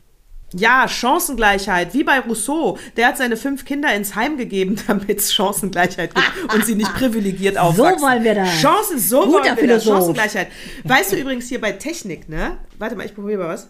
[0.52, 2.76] Ja, Chancengleichheit, wie bei Rousseau.
[2.96, 6.92] Der hat seine fünf Kinder ins Heim gegeben, damit es Chancengleichheit gibt und sie nicht
[6.94, 8.02] privilegiert aufwachsen.
[8.02, 8.60] wollen wir das.
[8.60, 9.58] Chancen, so Guter wollen wir das.
[9.60, 9.94] Philosoph.
[9.94, 10.48] Chancengleichheit.
[10.84, 12.58] Weißt du übrigens hier bei Technik, ne?
[12.78, 13.68] Warte mal, ich probiere mal was.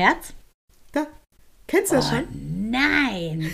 [0.00, 0.32] Herz?
[0.92, 1.06] Da.
[1.66, 2.24] Kennst du das schon?
[2.70, 3.50] Nein.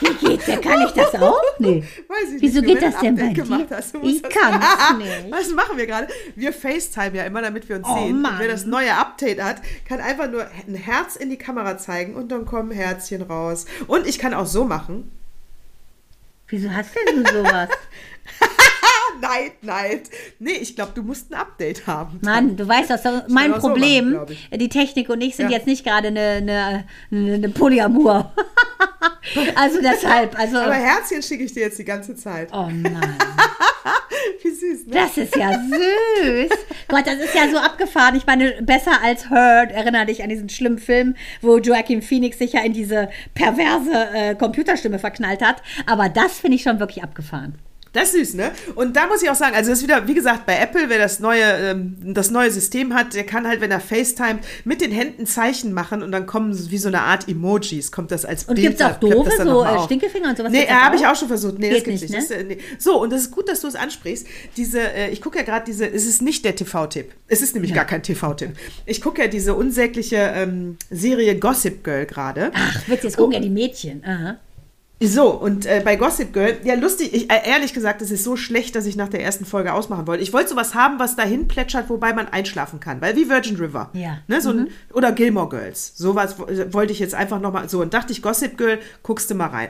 [0.00, 0.60] Wie geht der?
[0.60, 1.40] Kann ich das auch?
[1.58, 1.84] Nee.
[2.08, 3.66] Weiß ich Wieso nicht, geht wenn das du denn bei dir?
[3.70, 3.94] hast.
[3.94, 5.30] Du Ich kann's nicht.
[5.30, 6.08] Was machen wir gerade?
[6.34, 8.20] Wir FaceTime ja immer, damit wir uns Oh, sehen.
[8.20, 8.32] Mann.
[8.34, 12.16] Und wer das neue Update hat, kann einfach nur ein Herz in die Kamera zeigen
[12.16, 13.66] und dann kommen Herzchen raus.
[13.86, 15.12] Und ich kann auch so machen.
[16.48, 17.68] Wieso hast denn du sowas?
[19.22, 20.10] Neid, Neid.
[20.40, 22.18] Nee, ich glaube, du musst ein Update haben.
[22.22, 25.48] Mann, du weißt das, das mein auch so Problem, machen, die Technik und ich sind
[25.48, 25.58] Ja.
[25.58, 28.34] jetzt nicht gerade eine, eine, eine, Polyamor.
[29.54, 30.58] also deshalb, also.
[30.58, 32.48] Aber Herzchen schicke ich dir jetzt die ganze Zeit.
[32.52, 33.00] Oh nein,
[34.42, 34.92] Wie süß, ne?
[34.92, 36.50] das ist ja süß.
[36.88, 38.16] Gott, das ist ja so abgefahren.
[38.16, 39.70] Ich meine, besser als Heard.
[39.70, 44.34] Erinnere dich an diesen schlimmen Film, wo Joaquin Phoenix sich ja in diese perverse äh,
[44.34, 45.62] Computerstimme verknallt hat.
[45.86, 47.58] Aber das finde ich schon wirklich abgefahren.
[47.92, 48.52] Das ist süß, ne?
[48.74, 50.98] Und da muss ich auch sagen, also das ist wieder, wie gesagt, bei Apple, wer
[50.98, 54.90] das neue, ähm, das neue System hat, der kann halt, wenn er FaceTime, mit den
[54.92, 58.44] Händen Zeichen machen und dann kommen so wie so eine Art Emojis, kommt das als
[58.44, 58.68] Und Bild.
[58.68, 59.78] gibt es auch doofe, das so äh.
[59.84, 60.50] Stinkefinger und sowas?
[60.52, 61.58] Nee, Gibt's das habe ich auch schon versucht.
[61.58, 62.30] Nee, das Geht gibt's nicht, nicht.
[62.30, 62.36] ne?
[62.36, 62.58] Das, äh, nee.
[62.78, 64.26] So, und das ist gut, dass du es ansprichst.
[64.56, 67.12] Diese, äh, ich gucke ja gerade diese, es ist nicht der TV-Tipp.
[67.28, 68.52] Es ist nämlich gar kein TV-Tipp.
[68.86, 72.52] Ich gucke ja diese unsägliche ähm, Serie Gossip Girl gerade.
[72.54, 74.02] Ach, witzig, jetzt gucken ja die Mädchen.
[74.04, 74.38] Aha.
[75.04, 78.36] So, und äh, bei Gossip Girl, ja, lustig, ich, äh, ehrlich gesagt, es ist so
[78.36, 80.22] schlecht, dass ich nach der ersten Folge ausmachen wollte.
[80.22, 83.90] Ich wollte sowas haben, was dahin plätschert, wobei man einschlafen kann, weil wie Virgin River.
[83.94, 84.18] Ja.
[84.28, 85.92] Ne, so ein, oder Gilmore Girls.
[85.96, 89.34] Sowas wo- wollte ich jetzt einfach nochmal, so, und dachte ich, Gossip Girl, guckst du
[89.34, 89.68] mal rein.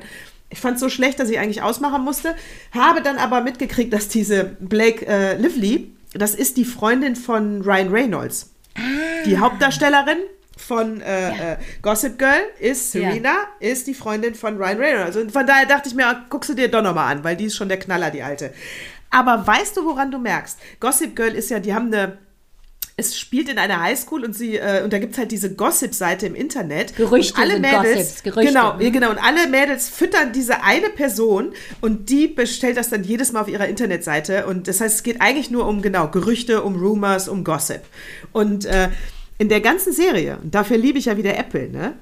[0.51, 2.35] Ich fand es so schlecht, dass ich eigentlich ausmachen musste,
[2.73, 7.89] habe dann aber mitgekriegt, dass diese Blake äh, Lively, das ist die Freundin von Ryan
[7.89, 8.51] Reynolds.
[9.27, 10.19] Die Hauptdarstellerin
[10.63, 13.03] von äh, äh, Gossip Girl ist Ja.
[13.11, 15.17] Serena, ist die Freundin von Ryan Reynolds.
[15.17, 17.57] Und von daher dachte ich mir, guckst du dir doch nochmal an, weil die ist
[17.57, 18.53] schon der Knaller, die alte.
[19.11, 20.59] Aber weißt du, woran du merkst?
[20.81, 22.19] Gossip Girl ist ja, die haben eine.
[22.95, 26.27] Es spielt in einer Highschool und sie äh, und da gibt es halt diese Gossip-Seite
[26.27, 26.95] im Internet.
[26.95, 28.53] Gerüchte und alle Mädels, Gossips, Gerüchte.
[28.53, 28.81] Genau, Mhm.
[28.83, 29.11] ja, genau.
[29.11, 33.49] Und alle Mädels füttern diese eine Person und die bestellt das dann jedes Mal auf
[33.49, 34.45] ihrer Internetseite.
[34.47, 37.81] Und das heißt, es geht eigentlich nur um genau Gerüchte, um Rumors, um Gossip.
[38.33, 38.91] Und äh,
[39.43, 41.95] in der ganzen Serie, und dafür liebe ich ja wieder Apple, ne?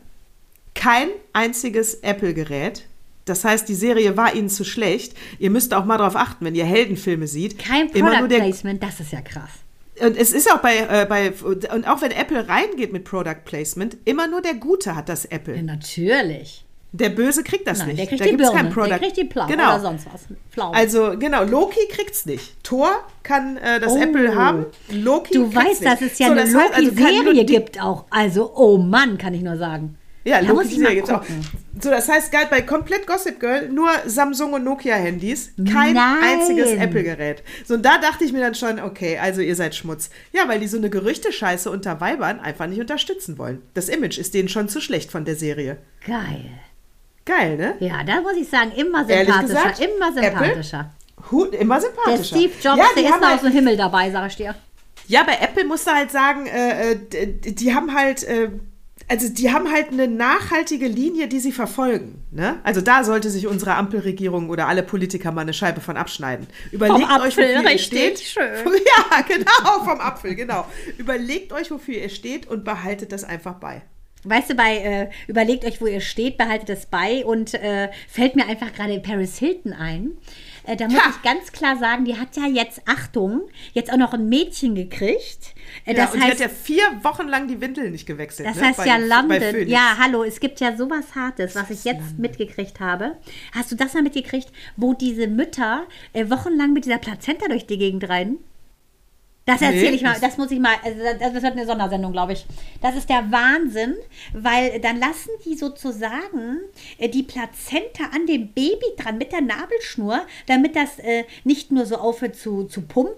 [0.74, 2.84] Kein einziges Apple-Gerät
[3.24, 5.16] Das heißt, die Serie war ihnen zu schlecht.
[5.38, 7.58] Ihr müsst auch mal darauf achten, wenn ihr Heldenfilme seht.
[7.58, 9.50] Kein immer Product nur der, Placement, das ist ja krass.
[10.00, 13.96] Und es ist auch bei, äh, bei, und auch wenn Apple reingeht mit Product Placement,
[14.04, 15.56] immer nur der Gute hat das Apple.
[15.56, 16.66] Ja, natürlich.
[16.92, 17.98] Der Böse kriegt das Nein, nicht.
[18.00, 18.88] der kriegt da die gibt's Birne, kein Product.
[18.90, 19.68] der kriegt die Pflaume genau.
[19.74, 20.22] oder sonst was.
[20.50, 20.76] Pflaume.
[20.76, 22.62] Also genau, Loki kriegt's nicht.
[22.64, 22.90] Thor
[23.22, 23.96] kann äh, das Oh.
[24.02, 24.66] Apple haben.
[24.90, 25.84] Loki du weißt, nicht.
[25.84, 28.06] dass es ja So, eine also Loki-Serie die- gibt auch.
[28.10, 29.96] Also, oh Mann, kann ich nur sagen.
[30.24, 31.22] Ja, da Loki muss ich Serie mal gibt's auch.
[31.80, 36.18] So, das heißt, galt bei komplett Gossip Girl nur Samsung und Nokia Handys, kein Nein.
[36.22, 37.42] einziges Apple Gerät.
[37.64, 40.10] So und da dachte ich mir dann schon, okay, also ihr seid Schmutz.
[40.32, 43.62] Ja, weil die so eine Gerüchte-Scheiße unter Weibern einfach nicht unterstützen wollen.
[43.72, 45.78] Das Image ist denen schon zu schlecht von der Serie.
[46.06, 46.50] Geil.
[47.24, 47.74] Geil, ne?
[47.80, 49.42] Ja, da muss ich sagen, immer sympathischer.
[49.42, 50.22] gesagt, immer Apple?
[50.44, 50.90] sympathischer.
[51.30, 52.24] Hut, immer Der sympathischer.
[52.36, 54.54] Steve Jobs, ja, die der ist noch halt, aus dem Himmel dabei, sag ich dir.
[55.06, 58.48] Ja, bei Apple musst du halt sagen, äh, äh, d- die haben halt, äh,
[59.08, 62.24] also die haben halt eine nachhaltige Linie, die sie verfolgen.
[62.30, 62.58] Ne?
[62.62, 66.46] Also da sollte sich unsere Ampelregierung oder alle Politiker mal eine Scheibe von abschneiden.
[66.70, 68.20] Überlegt Vom euch, wofür ihr steht.
[68.20, 68.44] schön.
[68.64, 70.64] Ja, genau, vom Apfel, genau.
[70.96, 73.82] Überlegt euch, wofür ihr steht und behaltet das einfach bei.
[74.24, 78.36] Weißt du, bei äh, überlegt euch, wo ihr steht, behaltet das bei und äh, fällt
[78.36, 80.12] mir einfach gerade Paris Hilton ein.
[80.64, 81.10] Äh, da muss Ha!
[81.10, 85.54] ich ganz klar sagen, die hat ja jetzt, Achtung, jetzt auch noch ein Mädchen gekriegt.
[85.86, 88.48] Äh, Ja, das und heißt, hat ja vier Wochen lang die Windeln nicht gewechselt.
[88.48, 88.66] Das ne?
[88.66, 89.66] heißt bei, ja London.
[89.68, 93.16] Ja, hallo, es gibt ja sowas Hartes, was ich jetzt mitgekriegt habe.
[93.52, 97.78] Hast du das mal mitgekriegt, wo diese Mütter äh, wochenlang mit dieser Plazenta durch die
[97.78, 98.38] Gegend reiten?
[99.46, 102.12] Das erzähle Nee, ich mal, das- muss ich mal, also das das wird eine Sondersendung,
[102.12, 102.46] glaube ich.
[102.82, 103.94] Das ist der Wahnsinn,
[104.32, 106.58] weil dann lassen die sozusagen
[106.98, 111.86] äh, die Plazenta an dem Baby dran mit der Nabelschnur, damit das äh, nicht nur
[111.86, 113.14] so aufhört zu, zu pumpen,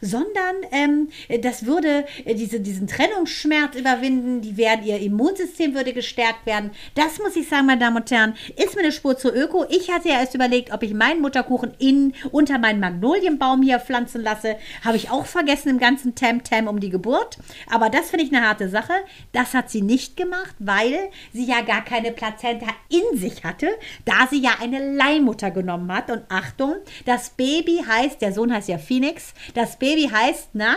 [0.00, 1.08] sondern ähm,
[1.42, 6.70] das würde äh, diese, diesen Trennungsschmerz überwinden, die werden, ihr Immunsystem würde gestärkt werden.
[6.94, 9.66] Das muss ich sagen, meine Damen und Herren, ist mir eine Spur zu öko.
[9.68, 14.22] Ich hatte ja erst überlegt, ob ich meinen Mutterkuchen in, unter meinen Magnolienbaum hier pflanzen
[14.22, 14.56] lasse.
[14.84, 17.38] Habe ich auch vergessen im ganzen Tam-Tam um die Geburt.
[17.70, 18.92] Aber das finde ich eine harte Sache.
[19.32, 23.68] Das hat sie nicht gemacht, weil sie ja gar keine Plazenta in sich hatte,
[24.04, 26.10] da sie ja eine Leihmutter genommen hat.
[26.10, 30.76] Und Achtung, das Baby heißt, der Sohn heißt ja Phoenix, das Baby heißt, na,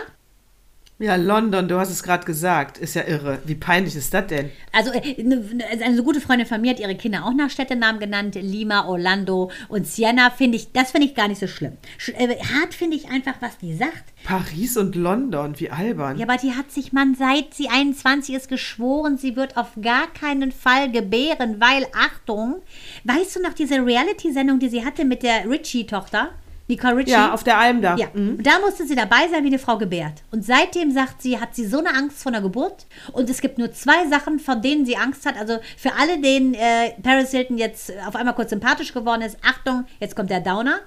[1.00, 2.76] Ja, London, du hast es gerade gesagt.
[2.76, 3.38] Ist ja irre.
[3.44, 4.50] Wie peinlich ist das denn?
[4.72, 8.00] Also äh, ne- ne- eine gute Freundin von mir hat ihre Kinder auch nach Städtenamen
[8.00, 8.34] genannt.
[8.34, 11.76] Lima, Orlando und Siena finde ich, das finde ich gar nicht so schlimm.
[11.98, 14.12] Sch äh, hart finde ich einfach, was die sagt.
[14.24, 16.18] Paris und London, wie albern.
[16.18, 20.12] Ja, aber die hat sich, man, seit sie 21 ist, geschworen, sie wird auf gar
[20.12, 22.56] keinen Fall gebären, weil, Achtung,
[23.04, 26.30] weißt du noch diese Reality-Sendung, die sie hatte mit der Richie-Tochter?
[26.68, 27.10] Nicole Richie?
[27.12, 27.96] Ja, auf der Alm da.
[27.96, 28.36] Ja, Mhm.
[28.36, 30.22] und da musste sie dabei sein, wie eine Frau gebärt.
[30.30, 32.86] Und seitdem sagt sie, hat sie so eine Angst vor der Geburt.
[33.12, 35.36] Und es gibt nur zwei Sachen, von denen sie Angst hat.
[35.38, 39.86] Also für alle, denen äh, Paris Hilton jetzt auf einmal kurz sympathisch geworden ist, Achtung,
[39.98, 40.80] jetzt kommt der Downer,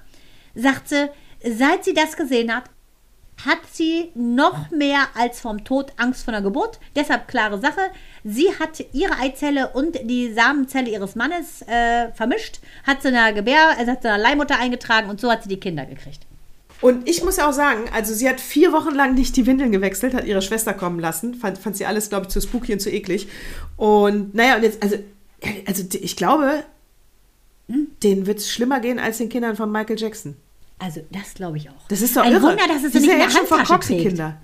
[0.55, 1.09] sagt sie,
[1.43, 2.65] seit sie das gesehen hat,
[3.45, 6.79] hat sie noch mehr als vom Tod Angst vor der Geburt.
[6.95, 7.81] Deshalb klare Sache.
[8.23, 13.77] Sie hat ihre Eizelle und die Samenzelle ihres Mannes äh, vermischt, hat sie einer Gebär,
[13.77, 16.25] also hat sie einer Leihmutter eingetragen und so hat sie die Kinder gekriegt.
[16.81, 19.71] Und ich muss ja auch sagen, also sie hat vier Wochen lang nicht die Windeln
[19.71, 21.35] gewechselt, hat ihre Schwester kommen lassen.
[21.35, 23.27] Fand, fand sie alles, glaube ich, zu spooky und zu eklig.
[23.77, 24.97] Und naja, und jetzt, also,
[25.67, 26.63] also ich glaube,
[28.03, 30.35] denen wird es schlimmer gehen als den Kindern von Michael Jackson.
[30.83, 31.87] Also das glaube ich auch.
[31.89, 32.41] Das ist doch Ein irre.
[32.43, 33.35] Wunder, dass es Die sie nicht in ja der
[33.69, 33.95] Handtasche.
[33.97, 34.37] Kinder.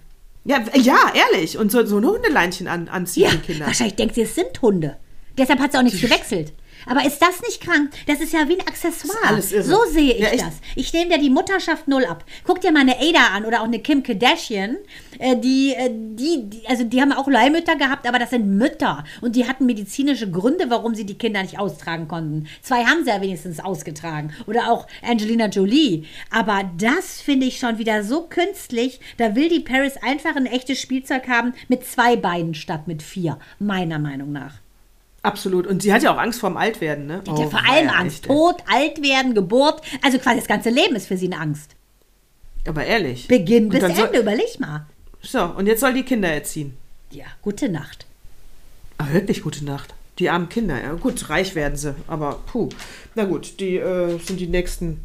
[0.45, 1.57] Ja, ja, ehrlich.
[1.57, 3.65] Und so, so ein Hundeleinchen an, anziehen, Ja, die Kinder.
[3.65, 4.97] wahrscheinlich denkt sie, es sind Hunde.
[5.37, 6.53] Deshalb hat sie auch nichts gewechselt.
[6.89, 7.91] Aber ist das nicht krank?
[8.07, 9.41] Das ist ja wie ein Accessoire.
[9.41, 10.53] So sehe ich Ja, ich- das.
[10.75, 12.23] Ich nehme dir die Mutterschaft null ab.
[12.45, 14.77] Guck dir mal eine Ada an oder auch eine Kim Kardashian.
[15.19, 19.03] Äh, die, äh, die, die, also die haben auch Leihmütter gehabt, aber das sind Mütter.
[19.21, 22.47] Und die hatten medizinische Gründe, warum sie die Kinder nicht austragen konnten.
[22.61, 24.33] Zwei haben sie ja wenigstens ausgetragen.
[24.45, 26.03] Oder auch Angelina Jolie.
[26.31, 28.99] Aber das finde ich schon wieder so künstlich.
[29.17, 33.39] Da will die Paris einfach ein echtes Spielzeug haben mit zwei Beinen statt mit vier.
[33.59, 34.53] Meiner Meinung nach.
[35.27, 35.67] Absolut.
[35.67, 37.21] Und sie hat ja auch Angst vorm Altwerden, ne?
[37.25, 38.17] Die hat ja Oh, vor allem Angst.
[38.17, 38.25] echt.
[38.25, 39.81] Tod, alt werden, Geburt.
[40.03, 41.71] Also quasi das ganze Leben ist für sie eine Angst.
[42.67, 43.27] Aber ehrlich.
[43.27, 44.85] Beginn bis dann soll- Ende, überleg mal.
[45.21, 46.77] So, und jetzt soll die Kinder erziehen.
[47.11, 48.05] Ja, gute Nacht.
[48.97, 49.93] Ah, wirklich gute Nacht.
[50.19, 50.93] Die armen Kinder, ja.
[50.93, 52.69] Gut, reich werden sie, aber puh.
[53.15, 54.99] Na gut, die äh, sind die nächsten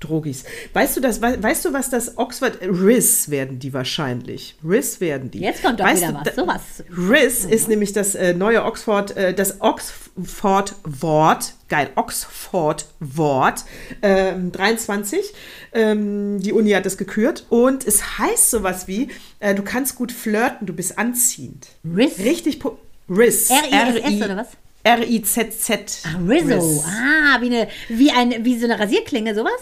[0.00, 0.44] Drogis.
[0.74, 4.54] Weißt du das, wei- weißt du, was das Oxford RIS werden die wahrscheinlich?
[4.62, 5.40] RIS werden die.
[5.40, 6.84] Jetzt kommt doch weißt wieder du, was, sowas.
[7.10, 13.64] RIS ist nämlich das äh, neue Oxford, äh, das Oxford-Wort, geil, Oxford-Wort,
[14.02, 15.32] ähm, 23.
[15.72, 19.08] Ähm, die Uni hat das gekürt und es heißt sowas wie,
[19.40, 21.68] äh, du kannst gut flirten, du bist anziehend.
[21.84, 22.18] Riss?
[22.18, 22.60] Richtig,
[23.08, 23.50] RIS.
[23.50, 24.48] R-I-S-S oder was?
[24.84, 26.02] R-I-Z-Z.
[26.04, 26.58] Ah, Rizzo.
[26.58, 26.84] Riz.
[26.86, 29.52] Ah, wie, eine, wie, ein, wie so eine Rasierklinge, sowas?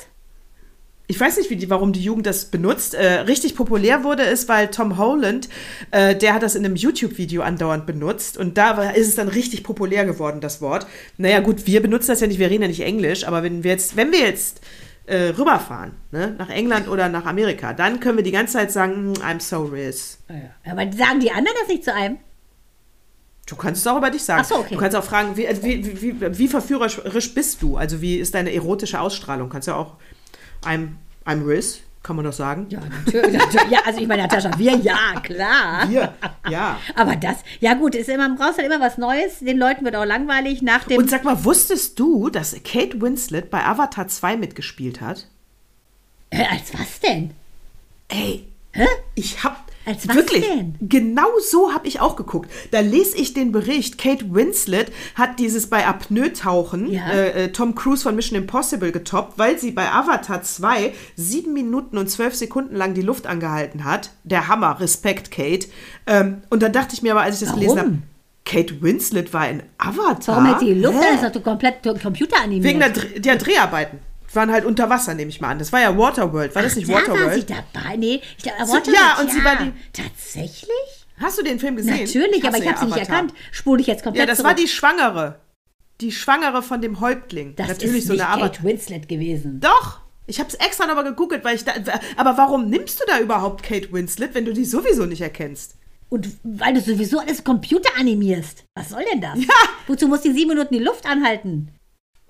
[1.07, 2.95] Ich weiß nicht, die, warum die Jugend das benutzt.
[2.95, 5.51] Äh, richtig populär wurde es, weil Tom Holland,
[5.91, 9.29] äh, der hat das in einem YouTube-Video andauernd benutzt und da war, ist es dann
[9.29, 10.87] richtig populär geworden, das Wort.
[11.19, 13.73] Naja, gut, wir benutzen das ja nicht, wir reden ja nicht Englisch, aber wenn wir
[13.73, 14.63] jetzt, wenn wir jetzt
[15.07, 19.11] äh, rüberfahren, ne, nach England oder nach Amerika, dann können wir die ganze Zeit sagen,
[19.11, 20.19] "Mm, I'm so Riz.
[20.65, 22.17] Aber sagen die anderen das nicht zu einem?
[23.47, 24.43] Du kannst es auch über dich sagen.
[24.45, 24.75] So, okay.
[24.75, 27.77] Du kannst auch fragen, wie, also wie, wie, wie, wie verführerisch bist du?
[27.77, 29.51] Also wie ist deine erotische Ausstrahlung?
[29.51, 29.97] Kannst ja auch
[30.67, 32.67] I'm, I'm Riz, kann man doch sagen.
[32.69, 33.33] Ja, natürlich.
[33.33, 33.71] natürlich.
[33.71, 35.89] Ja, also ich meine, Natascha, wir, ja, klar.
[35.89, 36.15] Wir,
[36.49, 36.79] ja.
[36.95, 39.41] Aber das, ja gut, ist immer, man brauchst halt immer was Neues.
[39.41, 40.99] Den Leuten wird auch langweilig nach dem.
[40.99, 45.29] Und sag mal, wusstest du, dass Kate Winslet bei Avatar 2 mitgespielt hat?
[46.31, 47.31] Äh, als was denn?
[48.09, 48.87] Ey, Hä?
[49.15, 50.75] ich hab Als was wirklich denn?
[50.81, 52.51] genau so habe ich auch geguckt.
[52.71, 53.99] Da lese ich den Bericht.
[53.99, 57.09] Kate Winslet hat dieses bei Apnoe-Tauchen Ja.
[57.11, 61.99] äh, äh, Tom Cruise von Mission Impossible getoppt, weil sie bei Avatar 2 sieben Minuten
[61.99, 64.11] und zwölf Sekunden lang die Luft angehalten hat.
[64.25, 65.69] Der Hammer, Respekt, Kate.
[66.07, 67.91] Ähm, und dann dachte ich mir aber, als ich das gelesen Warum?
[67.91, 67.99] habe,
[68.47, 70.37] Kate Winslet war in Avatar.
[70.37, 70.99] Warum hätte die Luft?
[70.99, 71.07] Hä?
[71.15, 72.65] Das ist doch komplett computeranimiert.
[72.65, 73.99] Wegen der, der Dreharbeiten.
[74.35, 75.59] Waren halt unter Wasser, nehme ich mal an.
[75.59, 76.55] Das war ja Waterworld.
[76.55, 77.51] War das nicht da war sie Waterworld?
[77.51, 77.97] dabei.
[77.97, 81.07] Nee, ich glaube, So, Waterworld, ja, und sie war die- Tatsächlich?
[81.21, 81.93] Hast du den Film gesehen?
[82.01, 83.15] Natürlich, aber hasse ich habe sie nicht Avatar.
[83.15, 83.35] erkannt.
[83.53, 84.49] Spule ich jetzt komplett Ja, das zurück.
[84.51, 85.39] war die Schwangere.
[86.01, 87.55] Die Schwangere von dem Häuptling.
[87.57, 88.49] Das Natürlich ist so nicht eine Avatar.
[88.51, 89.61] Kate Winslet gewesen.
[89.61, 90.01] Doch!
[90.27, 91.73] Ich habe es extra nochmal gegoogelt, weil ich da.
[92.17, 95.77] Aber warum nimmst du da überhaupt Kate Winslet, wenn du die sowieso nicht erkennst?
[96.09, 98.65] Und weil du sowieso alles Computer animierst.
[98.75, 99.39] Was soll denn das?
[99.39, 99.55] Ja.
[99.87, 101.71] Wozu muss die sieben Minuten die Luft anhalten?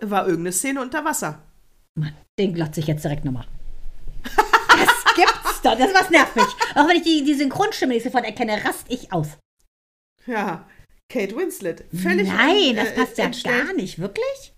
[0.00, 1.38] War irgendeine Szene unter Wasser.
[1.94, 3.46] Mann, den glotze ich jetzt direkt nochmal.
[4.76, 5.78] Das gibt's doch.
[5.78, 6.46] Das was nervt mich.
[6.74, 9.28] Auch wenn ich die, die Synchronstimme nicht sofort erkenne, rast ich aus.
[10.26, 10.66] Ja.
[11.08, 11.84] Kate Winslet.
[11.94, 12.26] Völlig.
[12.26, 14.00] Nein, äh, das passt ja gar nicht.
[14.00, 14.52] Wirklich?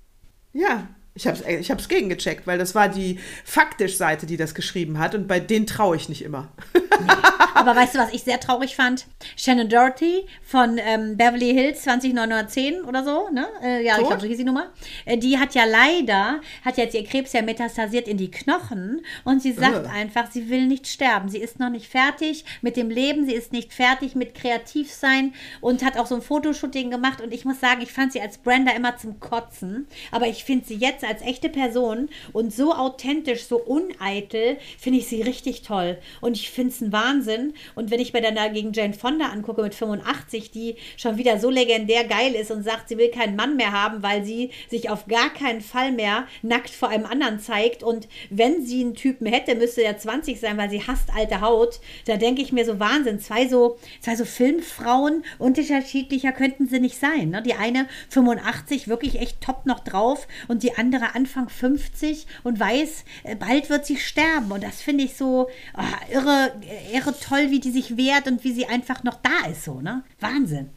[0.54, 0.88] Ja.
[1.16, 5.14] Ich habe es ich hab's gegengecheckt, weil das war die Faktisch-Seite, die das geschrieben hat
[5.14, 6.50] und bei denen traue ich nicht immer.
[7.54, 9.06] Aber weißt du, was ich sehr traurig fand?
[9.34, 13.48] Shannon Doherty von ähm, Beverly Hills 20910 oder so, ne?
[13.62, 14.08] Äh, ja, ich Tot?
[14.08, 14.72] glaube, so hieß die Nummer.
[15.06, 19.40] Äh, die hat ja leider, hat jetzt ihr Krebs ja metastasiert in die Knochen und
[19.40, 19.90] sie sagt Ugh.
[19.90, 21.30] einfach, sie will nicht sterben.
[21.30, 25.32] Sie ist noch nicht fertig mit dem Leben, sie ist nicht fertig mit kreativ sein
[25.62, 28.36] und hat auch so ein Fotoshooting gemacht und ich muss sagen, ich fand sie als
[28.36, 33.44] Brenda immer zum Kotzen, aber ich finde sie jetzt als echte Person und so authentisch,
[33.44, 38.00] so uneitel, finde ich sie richtig toll und ich finde es ein Wahnsinn und wenn
[38.00, 42.34] ich mir dann dagegen Jane Fonda angucke mit 85, die schon wieder so legendär geil
[42.34, 45.60] ist und sagt, sie will keinen Mann mehr haben, weil sie sich auf gar keinen
[45.60, 49.98] Fall mehr nackt vor einem anderen zeigt und wenn sie einen Typen hätte, müsste er
[49.98, 53.78] 20 sein, weil sie hasst alte Haut, da denke ich mir so Wahnsinn, zwei so,
[54.00, 57.30] zwei so Filmfrauen, unterschiedlicher könnten sie nicht sein.
[57.30, 57.42] Ne?
[57.42, 63.04] Die eine 85, wirklich echt top noch drauf und die andere Anfang 50 und weiß,
[63.24, 66.52] äh, bald wird sie sterben und das finde ich so ah, irre,
[66.92, 70.02] irre toll, wie die sich wehrt und wie sie einfach noch da ist, so, ne?
[70.20, 70.70] Wahnsinn.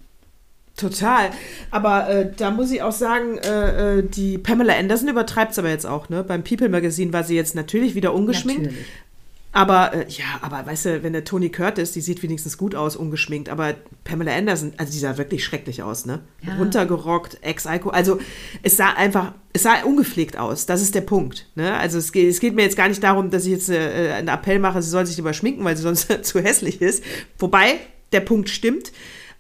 [0.76, 1.32] Total.
[1.72, 5.70] Aber äh, da muss ich auch sagen, äh, äh, die Pamela Anderson übertreibt es aber
[5.70, 6.24] jetzt auch, ne?
[6.24, 8.64] Beim People Magazine war sie jetzt natürlich wieder ungeschminkt.
[8.64, 8.86] Natürlich.
[9.52, 12.96] Aber äh, ja, aber weißt du, wenn der Tony Curtis, die sieht wenigstens gut aus,
[12.96, 16.20] ungeschminkt, aber Pamela Anderson, also die sah wirklich schrecklich aus, ne?
[16.42, 16.56] Ja.
[16.56, 18.20] Runtergerockt, Ex-Ico, also
[18.62, 21.76] es sah einfach, es sah ungepflegt aus, das ist der Punkt, ne?
[21.76, 24.28] Also es geht, es geht mir jetzt gar nicht darum, dass ich jetzt äh, einen
[24.28, 27.04] Appell mache, sie soll sich lieber schminken, weil sie sonst zu hässlich ist.
[27.40, 27.80] Wobei,
[28.12, 28.92] der Punkt stimmt,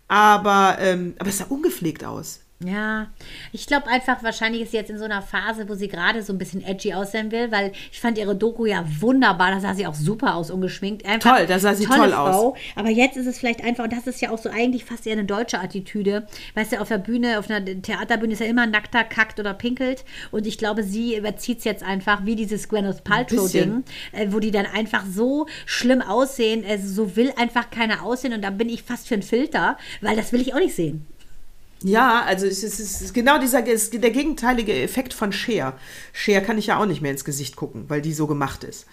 [0.07, 2.39] aber, ähm, aber es sah ungepflegt aus.
[2.65, 3.07] Ja,
[3.53, 6.33] ich glaube einfach, wahrscheinlich ist sie jetzt in so einer Phase, wo sie gerade so
[6.33, 9.87] ein bisschen edgy aussehen will, weil ich fand ihre Doku ja wunderbar, da sah sie
[9.87, 11.05] auch super aus, ungeschminkt.
[11.05, 12.35] Einfach Toll, da sah sie toll aus.
[12.35, 12.57] Frau.
[12.75, 15.13] Aber jetzt ist es vielleicht einfach, und das ist ja auch so eigentlich fast eher
[15.13, 19.05] eine deutsche Attitüde, weißt du, auf der Bühne, auf einer Theaterbühne ist ja immer nackter,
[19.05, 23.85] kackt oder pinkelt und ich glaube, sie überzieht es jetzt einfach, wie dieses Gwyneth Paltrow-Ding,
[24.11, 28.41] äh, wo die dann einfach so schlimm aussehen, äh, so will einfach keiner aussehen und
[28.41, 31.07] da bin ich fast für einen Filter, weil das will ich auch nicht sehen.
[31.83, 35.77] Ja, also es ist, es ist genau dieser es ist der gegenteilige Effekt von Cher.
[36.13, 38.85] Cher kann ich ja auch nicht mehr ins Gesicht gucken, weil die so gemacht ist.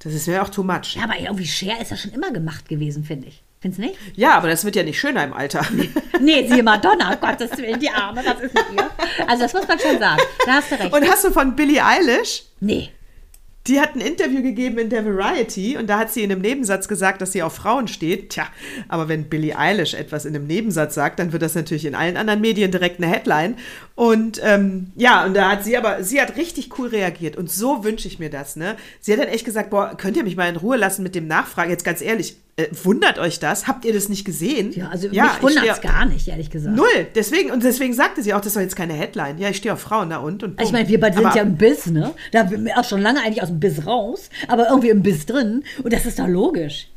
[0.00, 0.96] Das ist mir auch too much.
[0.96, 3.42] Ja, aber irgendwie Cher ist ja schon immer gemacht gewesen, finde ich.
[3.60, 3.98] Findest du nicht?
[4.14, 5.66] Ja, aber das wird ja nicht schöner im Alter.
[6.20, 8.90] Nee, siehe Madonna, Gottes Willen, die Arme, was ist mit ihr?
[9.26, 10.22] Also das muss man schon sagen.
[10.46, 10.92] Da hast du recht.
[10.92, 12.44] Und hast du von Billie Eilish?
[12.60, 12.90] nee.
[13.66, 16.86] Die hat ein Interview gegeben in der Variety und da hat sie in einem Nebensatz
[16.86, 18.30] gesagt, dass sie auf Frauen steht.
[18.30, 18.46] Tja,
[18.88, 22.16] aber wenn Billie Eilish etwas in einem Nebensatz sagt, dann wird das natürlich in allen
[22.16, 23.56] anderen Medien direkt eine Headline.
[23.96, 27.34] Und ähm, ja, und da hat sie aber, sie hat richtig cool reagiert.
[27.36, 28.76] Und so wünsche ich mir das, ne?
[29.00, 31.26] Sie hat dann echt gesagt, boah, könnt ihr mich mal in Ruhe lassen mit dem
[31.26, 31.70] Nachfragen?
[31.70, 33.66] Jetzt ganz ehrlich, äh, wundert euch das?
[33.66, 34.70] Habt ihr das nicht gesehen?
[34.72, 36.76] Ja, also ja, mich wundert ich es gar nicht, ehrlich gesagt.
[36.76, 37.06] Null.
[37.14, 39.38] Deswegen, und deswegen sagte sie auch, das ist doch jetzt keine Headline.
[39.38, 40.42] Ja, ich stehe auf Frauen, na und?
[40.42, 42.12] und Also ich meine, wir beide sind Aber- ja im Biss, ne?
[42.32, 45.24] Da sind wir auch schon lange eigentlich aus dem Biss raus, aber irgendwie im Biss
[45.24, 45.64] drin.
[45.82, 46.88] Und das ist doch logisch.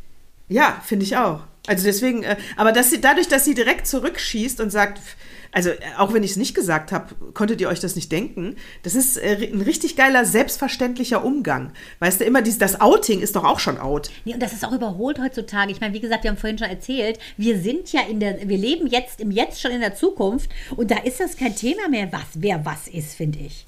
[0.49, 1.43] Ja, finde ich auch.
[1.65, 5.15] Also deswegen, äh, aber dass sie, dadurch, dass sie direkt zurückschießt und sagt, pf,
[5.51, 8.55] also äh, auch wenn ich es nicht gesagt habe, konntet ihr euch das nicht denken.
[8.83, 11.71] Das ist äh, ein richtig geiler, selbstverständlicher Umgang.
[11.99, 14.11] Weißt du, immer dieses, das Outing ist doch auch schon out.
[14.25, 15.71] Nee, und das ist auch überholt heutzutage.
[15.71, 18.57] Ich meine, wie gesagt, wir haben vorhin schon erzählt, wir sind ja in der, wir
[18.57, 22.11] leben jetzt im Jetzt schon in der Zukunft und da ist das kein Thema mehr,
[22.11, 23.65] was, wer was ist, finde ich.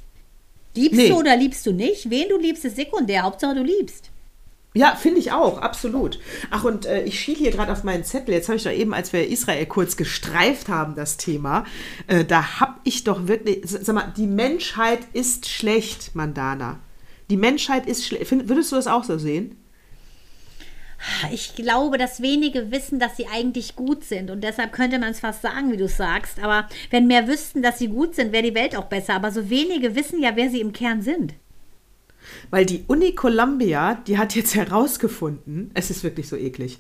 [0.76, 1.10] Liebst Nee.
[1.10, 2.10] du oder liebst du nicht?
[2.10, 3.24] Wen du liebst, ist sekundär.
[3.24, 4.11] Hauptsache du liebst.
[4.74, 6.18] Ja, finde ich auch, absolut.
[6.50, 8.34] Ach, und äh, ich schiele hier gerade auf meinen Zettel.
[8.34, 11.66] Jetzt habe ich doch eben, als wir Israel kurz gestreift haben, das Thema,
[12.08, 16.80] äh, da habe ich doch wirklich, sag mal, die Menschheit ist schlecht, Mandana.
[17.30, 18.32] Die Menschheit ist schlecht.
[18.32, 19.58] Würdest du das auch so sehen?
[21.32, 24.30] Ich glaube, dass wenige wissen, dass sie eigentlich gut sind.
[24.30, 26.40] Und deshalb könnte man es fast sagen, wie du sagst.
[26.40, 29.16] Aber wenn mehr wüssten, dass sie gut sind, wäre die Welt auch besser.
[29.16, 31.34] Aber so wenige wissen ja, wer sie im Kern sind.
[32.50, 36.80] Weil die Uni Columbia, die hat jetzt herausgefunden, es ist wirklich so eklig,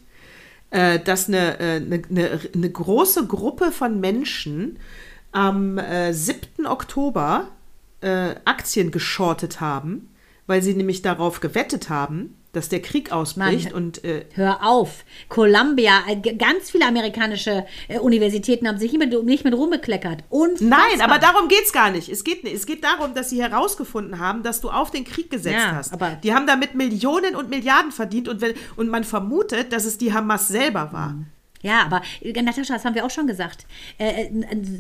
[0.69, 4.79] äh, dass eine, äh, eine, eine, eine große Gruppe von Menschen
[5.31, 6.65] am äh, 7.
[6.65, 7.49] Oktober
[8.01, 10.09] äh, Aktien geschortet haben,
[10.47, 13.73] weil sie nämlich darauf gewettet haben, dass der Krieg ausbricht Mann.
[13.73, 15.05] und äh, Hör auf.
[15.29, 20.23] Columbia, äh, ganz viele amerikanische äh, Universitäten haben sich nicht mit, nicht mit rumbekleckert.
[20.29, 22.09] Und Nein, aber darum geht es gar nicht.
[22.09, 25.55] Es geht, es geht darum, dass sie herausgefunden haben, dass du auf den Krieg gesetzt
[25.55, 25.93] Ja, hast.
[25.93, 29.97] aber- die haben damit Millionen und Milliarden verdient und, wenn, und man vermutet, dass es
[29.97, 31.15] die Hamas selber war.
[31.61, 33.65] Ja, aber äh, Natascha, das haben wir auch schon gesagt.
[33.99, 34.29] Äh, äh,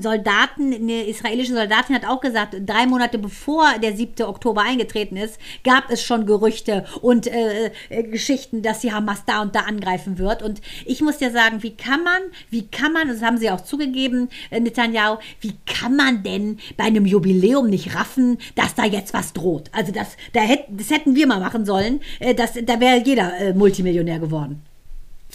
[0.01, 4.25] Soldaten, eine israelische Soldatin hat auch gesagt, drei Monate bevor der 7.
[4.25, 9.41] Oktober eingetreten ist, gab es schon Gerüchte und äh, äh, Geschichten, dass die Hamas da
[9.41, 10.41] und da angreifen wird.
[10.41, 13.61] Und ich muss dir sagen, wie kann man, wie kann man, das haben sie auch
[13.61, 19.33] zugegeben, Netanyahu, wie kann man denn bei einem Jubiläum nicht raffen, dass da jetzt was
[19.33, 19.69] droht?
[19.71, 22.01] Also das, da hätt, das hätten wir mal machen sollen.
[22.35, 24.61] Das, da wäre jeder Multimillionär geworden.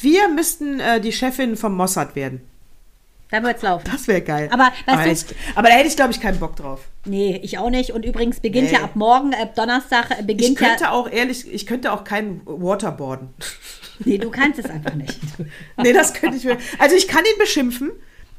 [0.00, 2.40] Wir müssten äh, die Chefin vom Mossad werden.
[3.30, 3.84] Da wird's laufen.
[3.90, 4.48] Das wäre geil.
[4.52, 5.24] Aber, weißt aber, du- ich,
[5.56, 6.82] aber da hätte ich, glaube ich, keinen Bock drauf.
[7.06, 7.90] Nee, ich auch nicht.
[7.90, 8.74] Und übrigens beginnt Nee.
[8.78, 10.90] ja ab morgen, ab Donnerstag, äh, Ich beginnt könnte ja.
[10.92, 13.30] auch ehrlich, ich könnte auch keinen Waterboarden.
[14.04, 15.18] Nee, du kannst es einfach nicht.
[15.82, 16.56] nee, das könnte ich mir.
[16.78, 17.90] Also ich kann ihn beschimpfen.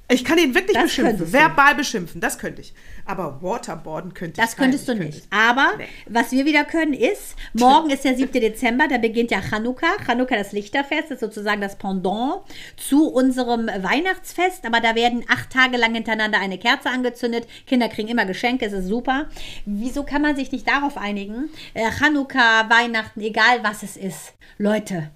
[0.10, 1.18] Ich kann ihn wirklich Das beschimpfen.
[1.18, 1.38] könntest du.
[1.38, 2.74] Verbal beschimpfen, das könnte ich.
[3.05, 5.28] Aber Waterboarden könnte ich Das könntest du Nein, ich nicht.
[5.34, 5.86] Aber Nee.
[6.08, 8.32] was wir wieder können ist, morgen ist der 7.
[8.39, 9.88] Dezember, da beginnt ja Chanukka.
[10.05, 12.41] Chanukka, das Lichterfest, ist sozusagen das Pendant
[12.78, 14.66] zu unserem Weihnachtsfest.
[14.66, 17.45] Aber da werden acht Tage lang hintereinander eine Kerze angezündet.
[17.66, 19.28] Kinder kriegen immer Geschenke, es ist super.
[19.66, 21.49] Wieso kann man sich nicht darauf einigen?
[21.74, 24.34] Äh, Chanukka, Weihnachten, egal was es ist.
[24.58, 25.12] Leute,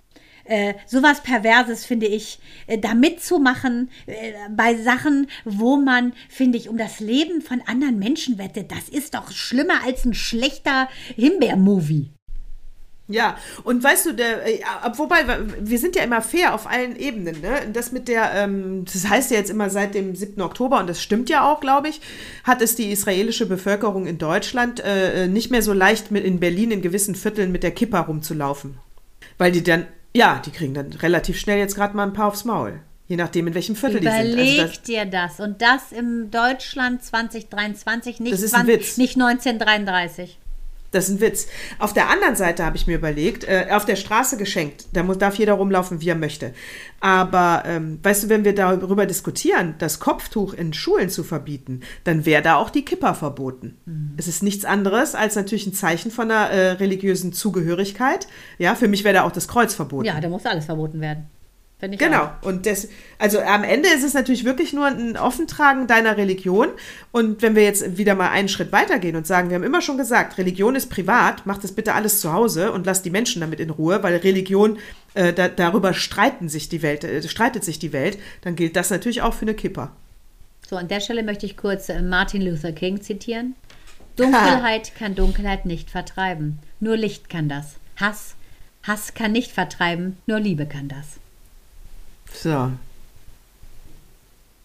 [0.51, 6.67] äh, sowas Perverses, finde ich, äh, da mitzumachen äh, bei Sachen, wo man, finde ich,
[6.67, 8.69] um das Leben von anderen Menschen wettet.
[8.69, 12.09] Das ist doch schlimmer als ein schlechter Himbeer-Movie.
[13.07, 14.61] Ja, und weißt du, der, äh,
[14.95, 15.25] wobei,
[15.59, 17.69] wir sind ja immer fair auf allen Ebenen, ne?
[17.71, 20.41] Das mit der, ähm, das heißt ja jetzt immer seit dem 7.
[20.41, 22.01] Oktober, und das stimmt ja auch, glaube ich,
[22.43, 26.71] hat es die israelische Bevölkerung in Deutschland äh, nicht mehr so leicht mit in Berlin
[26.71, 28.77] in gewissen Vierteln mit der Kippa rumzulaufen.
[29.37, 32.45] Weil die dann, ja, die kriegen dann relativ schnell jetzt gerade mal ein paar aufs
[32.45, 32.81] Maul.
[33.07, 34.33] Je nachdem, in welchem Viertel die sind.
[34.33, 35.39] Überleg Also dir das.
[35.41, 38.97] Und das im Deutschland 2023, nicht, Das ist ein 20, Witz.
[38.97, 40.39] nicht 1933.
[40.91, 41.47] Das ist ein Witz.
[41.79, 45.17] Auf der anderen Seite habe ich mir überlegt, äh, auf der Straße geschenkt, da muss,
[45.17, 46.53] darf jeder rumlaufen, wie er möchte.
[46.99, 52.25] Aber ähm, weißt du, wenn wir darüber diskutieren, das Kopftuch in Schulen zu verbieten, dann
[52.25, 53.77] wäre da auch die Kippa verboten.
[54.17, 58.27] Es ist nichts anderes als natürlich ein Zeichen von einer äh, religiösen Zugehörigkeit.
[58.57, 60.05] Ja, für mich wäre da auch das Kreuz verboten.
[60.05, 61.27] Ja, da muss alles verboten werden.
[61.81, 62.23] Genau.
[62.23, 62.31] auch.
[62.43, 66.69] Und das, also am Ende ist es natürlich wirklich nur ein Offentragen deiner Religion.
[67.11, 69.97] Und wenn wir jetzt wieder mal einen Schritt weitergehen und sagen, wir haben immer schon
[69.97, 73.59] gesagt, Religion ist privat, macht das bitte alles zu Hause und lasst die Menschen damit
[73.59, 74.77] in Ruhe, weil Religion,
[75.13, 78.89] äh, da, darüber streiten sich die Welt, äh, streitet sich die Welt, dann gilt das
[78.89, 79.91] natürlich auch für eine Kipper.
[80.69, 83.55] So, an der Stelle möchte ich kurz äh, Martin Luther King zitieren.
[84.15, 86.59] Dunkelheit kann Dunkelheit nicht vertreiben.
[86.79, 87.77] Nur Licht kann das.
[87.97, 88.35] Hass,
[88.83, 90.17] Hass kann nicht vertreiben.
[90.27, 91.20] Nur Liebe kann das.
[92.33, 92.71] So.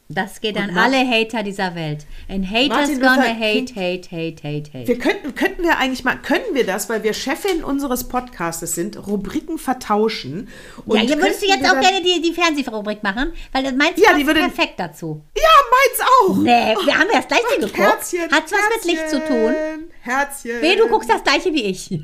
[0.08, 2.06] Das geht an Und alle Hater dieser Welt.
[2.28, 4.86] And haters Martin gonna hate, hate, hate, hate, hate.
[4.86, 9.04] Wir könnten, könnten wir eigentlich mal, können wir das, weil wir Chefin unseres Podcastes sind,
[9.08, 10.48] Rubriken vertauschen?
[10.86, 14.24] ja, hier würdest du jetzt auch gerne die, die Fernsehrubrik machen, weil du Ja, die
[14.26, 15.22] würde- perfekt dazu.
[15.36, 15.42] Ja,
[15.72, 16.36] meins auch.
[16.36, 17.76] Nee, wir haben ja das gleiche geguckt.
[17.76, 18.30] Herzchen.
[18.30, 19.54] Hat's was mit Licht zu tun?
[20.02, 20.62] Herzchen.
[20.62, 21.90] Weh, du guckst das gleiche wie ich.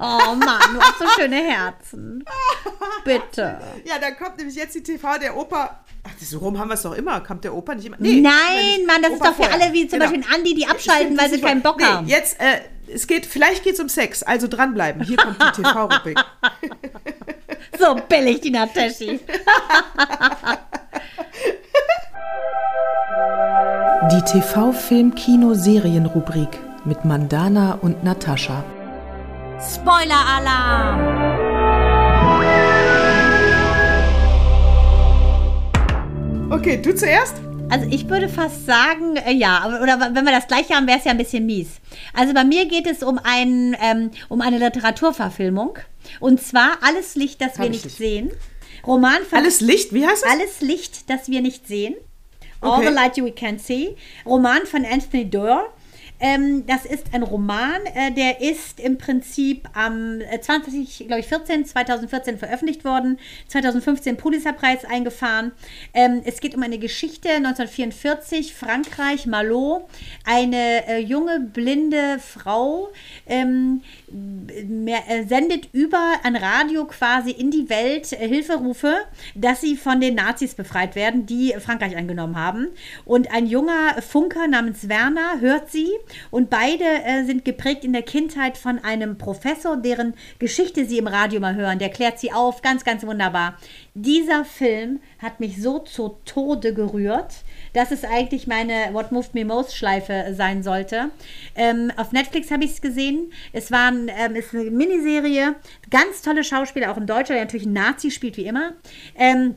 [0.00, 2.24] Oh Mann, du hast so schöne Herzen.
[3.04, 3.58] Bitte.
[3.84, 5.84] Ja, dann kommt nämlich jetzt die TV der Opa.
[6.08, 7.20] Ach, so rum haben wir es doch immer.
[7.20, 7.96] Kommt der Opa nicht immer?
[7.98, 9.64] Nee, Nein, Mann, das ist Opa doch für vorher.
[9.66, 10.10] alle wie zum Genau.
[10.12, 12.06] Beispiel Andi, die abschalten, Stimmt, weil sie keinen Bock nee, haben.
[12.06, 12.60] Jetzt, äh,
[12.92, 15.02] es geht, vielleicht geht es um Sex, also dranbleiben.
[15.04, 16.18] Hier kommt die TV-Rubrik.
[17.78, 19.20] So billig, die Nataschi.
[24.10, 26.48] Die TV-Film-Kino-Serien-Rubrik
[26.84, 28.64] mit Mandana und Natascha.
[29.60, 31.57] Spoiler-Alarm.
[36.50, 37.34] Okay, du zuerst?
[37.70, 41.04] Also ich würde fast sagen, äh, ja, oder wenn wir das gleiche haben, wäre es
[41.04, 41.80] ja ein bisschen mies.
[42.14, 45.78] Also bei mir geht es um, ein, ähm, um eine Literaturverfilmung.
[46.20, 47.96] Und zwar Alles Licht, das wir Hab ich nicht nicht.
[47.98, 48.30] sehen.
[48.86, 50.30] Roman von Alles Licht, wie heißt es?
[50.30, 51.94] Alles Licht, das wir nicht sehen.
[52.62, 52.88] All Okay.
[52.88, 53.96] the Light You Can See.
[54.24, 55.66] Roman von Anthony Doerr.
[56.20, 61.26] Ähm, das ist ein Roman, äh, der ist im Prinzip am äh, 20, glaube ich,
[61.26, 65.52] 14, 2014 veröffentlicht worden, 2015 Pulitzerpreis eingefahren.
[65.94, 69.88] Ähm, es geht um eine Geschichte 1944, Frankreich, Malo.
[70.24, 72.88] Eine äh, junge, blinde Frau
[73.26, 78.94] ähm, mehr, äh, sendet über ein Radio quasi in die Welt äh, Hilferufe,
[79.34, 82.68] dass sie von den Nazis befreit werden, die Frankreich eingenommen haben.
[83.04, 85.88] Und ein junger Funker namens Werner hört sie
[86.30, 91.06] und beide äh, sind geprägt in der Kindheit von einem Professor, deren Geschichte sie im
[91.06, 91.78] Radio mal hören.
[91.78, 93.56] Der klärt sie auf, ganz, ganz wunderbar.
[93.94, 97.34] Dieser Film hat mich so zu Tode gerührt,
[97.72, 101.10] dass es eigentlich meine What Moved Me Most Schleife sein sollte.
[101.54, 103.32] Ähm, auf Netflix habe ich es gesehen.
[103.52, 105.56] Es war ein, ähm, ist eine Miniserie,
[105.90, 108.72] ganz tolle Schauspieler, auch ein Deutscher, der natürlich einen Nazi spielt wie immer.
[109.16, 109.56] Ähm,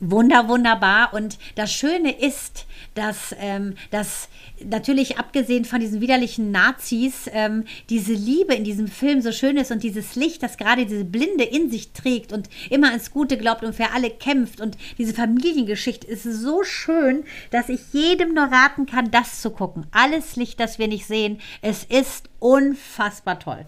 [0.00, 1.12] Wunder, wunderbar.
[1.12, 4.28] Und das Schöne ist, dass, ähm, dass
[4.64, 9.70] natürlich abgesehen von diesen widerlichen Nazis ähm, diese Liebe in diesem Film so schön ist
[9.70, 13.62] und dieses Licht, das gerade diese Blinde in sich trägt und immer ans Gute glaubt
[13.62, 14.60] und für alle kämpft.
[14.60, 19.86] Und diese Familiengeschichte ist so schön, dass ich jedem nur raten kann, das zu gucken.
[19.90, 21.40] Alles Licht, das wir nicht sehen.
[21.60, 23.66] Es ist unfassbar toll.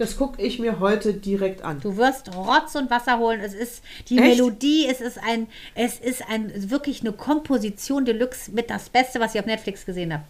[0.00, 1.78] Das gucke ich mir heute direkt an.
[1.78, 3.38] Du wirst Rotz und Wasser holen.
[3.38, 4.38] Es ist die Echt?
[4.38, 9.34] Melodie, es ist ein, es ist ein wirklich eine Komposition Deluxe mit das Beste, was
[9.34, 10.24] ich auf Netflix gesehen habe.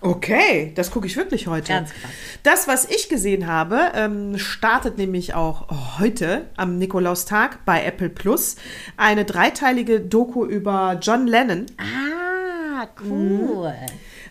[0.00, 1.74] Okay, das gucke ich wirklich heute.
[1.74, 2.10] Ganz krass.
[2.42, 8.56] Das, was ich gesehen habe, ähm, startet nämlich auch heute am Nikolaustag bei Apple Plus.
[8.96, 11.66] Eine dreiteilige Doku über John Lennon.
[11.76, 13.74] Ah, cool.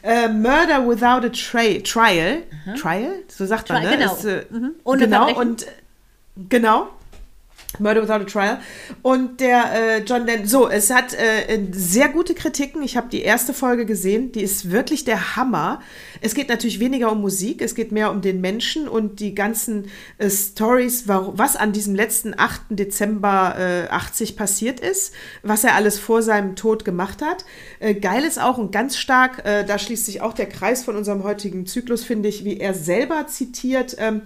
[0.03, 2.43] Äh, Murder Without a Tra Trial.
[2.79, 3.13] Trial?
[3.29, 4.03] So sagt man, Trial, ne?
[4.03, 4.13] genau.
[4.15, 4.71] Ist, äh, Mhm.
[4.83, 5.41] Ohne genau, Verbrechen.
[5.49, 5.69] und äh,
[6.49, 6.89] genau.
[7.79, 8.59] Murder Without a Trial.
[9.01, 12.81] Und der äh, John Lennon, so, es hat äh, sehr gute Kritiken.
[12.83, 14.31] Ich habe die erste Folge gesehen.
[14.31, 15.81] Die ist wirklich der Hammer.
[16.21, 19.89] Es geht natürlich weniger um Musik, es geht mehr um den Menschen und die ganzen
[20.17, 22.61] äh, Stories, wa- was an diesem letzten 8.
[22.69, 27.43] Dezember äh, 80 passiert ist, was er alles vor seinem Tod gemacht hat.
[27.79, 30.95] Äh, geil ist auch und ganz stark, äh, da schließt sich auch der Kreis von
[30.95, 33.95] unserem heutigen Zyklus, finde ich, wie er selber zitiert.
[33.99, 34.21] Ähm,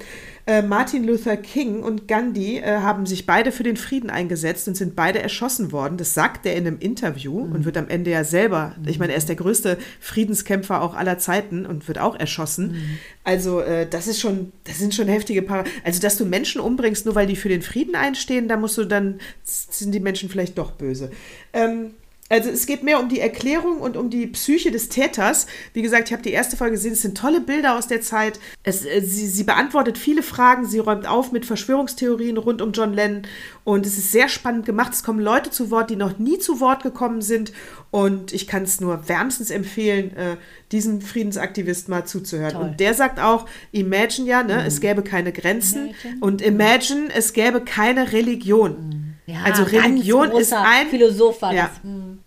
[0.48, 4.76] äh, Martin Luther King und Gandhi äh, haben sich beide für den Frieden eingesetzt und
[4.76, 5.98] sind beide erschossen worden.
[5.98, 9.18] Das sagt er in einem Interview und wird am Ende ja selber, ich meine, er
[9.18, 13.00] ist der größte Friedenskämpfer auch aller Zeiten und wird auch erschossen.
[13.26, 15.66] Also äh, das ist schon, das sind schon heftige Paar.
[15.84, 18.86] Also dass du Menschen umbringst, nur weil die für den Frieden einstehen, da musst du
[18.86, 21.12] dann, sind die Menschen vielleicht doch böse.
[21.52, 21.92] Ähm,
[22.30, 25.48] also es geht mehr um die Erklärung und um die Psyche des Täters.
[25.74, 26.94] Wie gesagt, ich habe die erste Folge gesehen.
[26.94, 28.40] Es sind tolle Bilder aus der Zeit.
[28.64, 30.66] Es, äh, sie, sie beantwortet viele Fragen.
[30.66, 33.22] Sie räumt auf mit Verschwörungstheorien rund um John Lennon.
[33.64, 34.94] Und es ist sehr spannend gemacht.
[34.94, 37.54] Es kommen Leute zu Wort, die noch nie zu Wort gekommen sind.
[37.92, 40.36] Und ich kann es nur wärmstens empfehlen, äh,
[40.74, 42.54] diesem Friedensaktivist mal zuzuhören.
[42.54, 42.64] Toll.
[42.64, 45.88] Und der sagt auch, Imagine ja, ne, es gäbe keine Grenzen.
[45.88, 46.18] Imagine.
[46.20, 49.07] Und Imagine, es gäbe keine Religion.
[49.28, 51.68] Ja, also Religion ist ein Philosoph war Ja.
[51.68, 51.84] das.
[51.84, 52.20] Hm.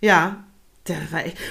[0.00, 0.44] Ja.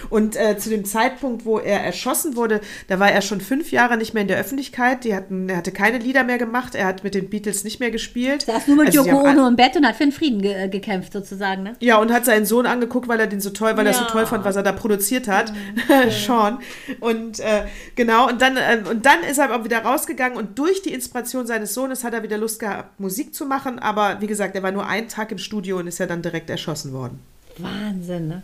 [0.10, 3.98] Und äh, zu dem Zeitpunkt, wo er erschossen wurde, da war er schon fünf Jahre
[3.98, 5.04] nicht mehr in der Öffentlichkeit.
[5.04, 6.76] Die hatten, er hatte keine Lieder mehr gemacht.
[6.76, 8.44] Er hat mit den Beatles nicht mehr gespielt.
[8.44, 10.70] Saß nur mit Also, Yoko Ono im Bett und hat für den Frieden ge äh,
[10.70, 11.74] gekämpft, sozusagen, ne?
[11.80, 14.10] Ja, und hat seinen Sohn angeguckt, weil er den so toll, weil er so Ja.
[14.10, 15.52] toll fand, was er da produziert hat.
[16.10, 16.60] Sean.
[17.00, 17.64] Und äh,
[17.96, 21.48] genau, und dann, äh, und dann ist er aber wieder rausgegangen und durch die Inspiration
[21.48, 23.80] seines Sohnes hat er wieder Lust gehabt, Musik zu machen.
[23.80, 26.50] Aber wie gesagt, er war nur einen Tag im Studio und ist ja dann direkt
[26.52, 27.20] erschossen worden.
[27.58, 28.44] Wahnsinn, ne?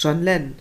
[0.00, 0.54] John Lennon.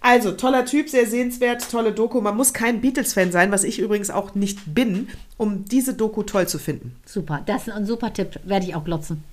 [0.00, 2.20] Also, toller Typ, sehr sehenswert, tolle Doku.
[2.20, 5.08] Man muss kein Beatles-Fan sein, was ich übrigens auch nicht bin,
[5.38, 6.94] um diese Doku toll zu finden.
[7.06, 7.42] Super.
[7.46, 8.38] Das ist ein super Tipp.
[8.44, 9.24] Werde ich auch glotzen.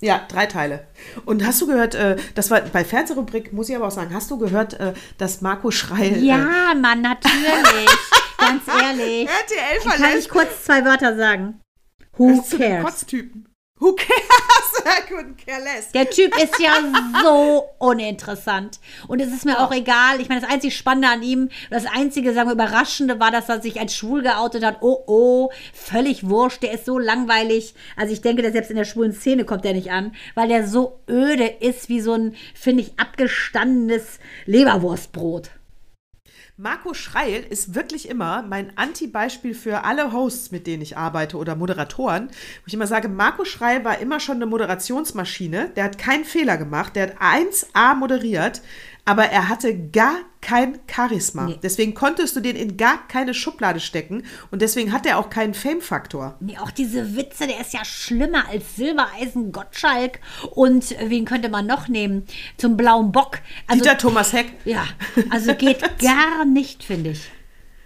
[0.00, 0.84] Ja, drei Teile.
[1.24, 4.30] Und hast du gehört, äh, das war bei Fernsehrubrik, muss ich aber auch sagen, hast
[4.30, 6.16] du gehört, äh, dass Marco Schreil.
[6.16, 7.88] Äh, Ja, Mann, natürlich.
[8.36, 9.26] Ganz ehrlich.
[9.26, 10.28] RTL Kann ich verlässt.
[10.28, 11.60] kurz zwei Wörter sagen?
[12.18, 12.84] Who cares?
[12.84, 13.48] Kotztypen.
[13.80, 14.73] Who cares?
[15.94, 16.74] Der Typ ist ja
[17.22, 18.80] so uninteressant.
[19.08, 20.20] Und es ist mir auch egal.
[20.20, 23.60] Ich meine, das einzig Spannende an ihm, das einzige, sagen wir, Überraschende war, dass er
[23.60, 24.78] sich als schwul geoutet hat.
[24.80, 26.62] Oh, oh, völlig wurscht.
[26.62, 27.74] Der ist so langweilig.
[27.96, 30.66] Also ich denke, der selbst in der schwulen Szene kommt der nicht an, weil der
[30.66, 35.50] so öde ist wie so ein, finde ich, abgestandenes Leberwurstbrot.
[36.56, 41.56] Marco Schreil ist wirklich immer mein Anti-Beispiel für alle Hosts, mit denen ich arbeite oder
[41.56, 42.28] Moderatoren.
[42.28, 45.70] Wo ich immer sage, Marco Schreil war immer schon eine Moderationsmaschine.
[45.74, 46.94] Der hat keinen Fehler gemacht.
[46.94, 48.62] Der hat 1A moderiert,
[49.04, 51.44] aber er hatte gar kein Charisma.
[51.44, 51.58] Nee.
[51.62, 55.54] Deswegen konntest du den in gar keine Schublade stecken und deswegen hat er auch keinen
[55.54, 56.36] Fame-Faktor.
[56.40, 60.20] Nee, auch diese Witze, der ist ja schlimmer als Silbereisen Gottschalk.
[60.50, 62.26] Und äh, wen könnte man noch nehmen?
[62.56, 63.38] Zum blauen Bock.
[63.66, 64.86] Also, Dieter Thomas Heck, ja,
[65.30, 67.30] also geht gar nicht, finde ich.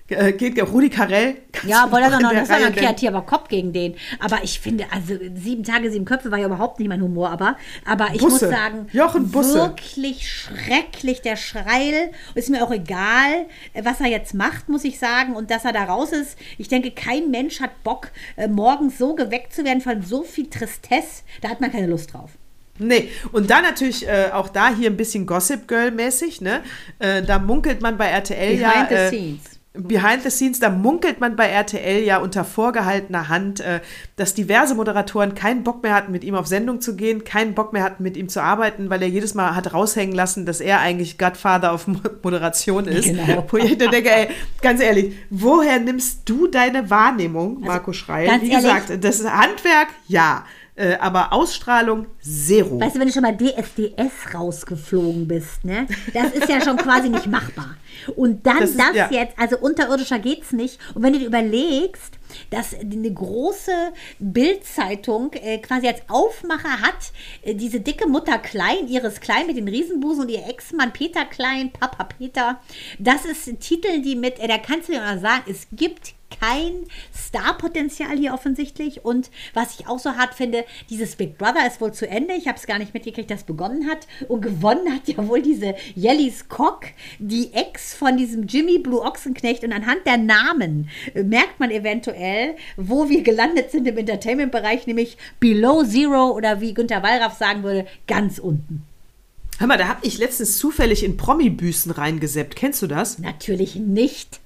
[0.08, 1.36] Äh, geht Rudi Carell.
[1.66, 2.76] Ja, aber das noch das war ein nennen.
[2.76, 3.94] kreativer Kopf gegen den.
[4.20, 7.30] Aber ich finde, also sieben Tage, sieben Köpfe war ja überhaupt nicht mein Humor.
[7.30, 8.46] Aber, aber ich Busse.
[8.46, 9.54] muss sagen, Jochen Busse.
[9.54, 12.10] wirklich schrecklich der Schreil.
[12.34, 13.46] Ist mir auch egal,
[13.82, 15.34] was er jetzt macht, muss ich sagen.
[15.34, 16.38] Und dass er da raus ist.
[16.56, 20.48] Ich denke, kein Mensch hat Bock, äh, morgens so geweckt zu werden von so viel
[20.48, 21.22] Tristesse.
[21.42, 22.30] Da hat man keine Lust drauf.
[22.78, 26.62] Nee, und dann natürlich äh, auch da hier ein bisschen Gossip Girl-mäßig, ne?
[27.00, 28.70] Äh, da munkelt man bei RTL ja.
[28.70, 29.57] Behind the äh, scenes.
[29.74, 33.80] Behind the scenes, da munkelt man bei RTL ja unter vorgehaltener Hand, äh,
[34.16, 37.72] dass diverse Moderatoren keinen Bock mehr hatten, mit ihm auf Sendung zu gehen, keinen Bock
[37.72, 40.80] mehr hatten, mit ihm zu arbeiten, weil er jedes Mal hat raushängen lassen, dass er
[40.80, 43.04] eigentlich Godfather auf Mo- Moderation ist.
[43.04, 43.44] Genau.
[43.50, 44.28] Wo ich dann denke, ey,
[44.62, 48.26] ganz ehrlich, woher nimmst du deine Wahrnehmung, Marco Schreil?
[48.26, 50.44] ganz Wie ehrlich- gesagt, das Handwerk, ja.
[50.78, 52.78] Äh, aber Ausstrahlung, zero.
[52.80, 55.88] Weißt du, wenn du schon mal DSDS rausgeflogen bist, ne?
[56.14, 57.76] Das ist ja schon quasi nicht machbar.
[58.14, 59.08] Und dann Das das, ist- ja.
[59.10, 60.78] jetzt, also unterirdischer geht's nicht.
[60.94, 62.14] Und wenn du dir überlegst,
[62.50, 63.72] dass eine große
[64.20, 67.10] Bildzeitung äh, quasi als Aufmacher hat,
[67.42, 71.72] äh, diese dicke Mutter Klein, ihres Klein mit den Riesenbusen und ihr Ex-Mann Peter Klein,
[71.72, 72.60] Papa Peter,
[73.00, 76.84] das ist Titel, die mit, äh, da kannst du dir mal sagen, es gibt kein
[77.16, 79.04] Starpotenzial hier offensichtlich.
[79.04, 82.34] Und was ich auch so hart finde, dieses Big Brother ist wohl zu Ende.
[82.34, 84.06] Ich habe es gar nicht mitgekriegt, dass es begonnen hat.
[84.28, 86.86] Und gewonnen hat ja wohl diese Jellis Cock,
[87.18, 89.64] die Ex von diesem Jimmy Blue Ochsenknecht.
[89.64, 95.16] Und anhand der Namen äh, merkt man eventuell, wo wir gelandet sind im Entertainment-Bereich, nämlich
[95.40, 98.84] Below Zero oder wie Günter Wallraff sagen würde, ganz unten.
[99.58, 102.54] Hör mal, da habe ich letztens zufällig in Promi-Büßen reingeseppt.
[102.54, 103.18] Kennst du das?
[103.18, 104.38] Natürlich nicht.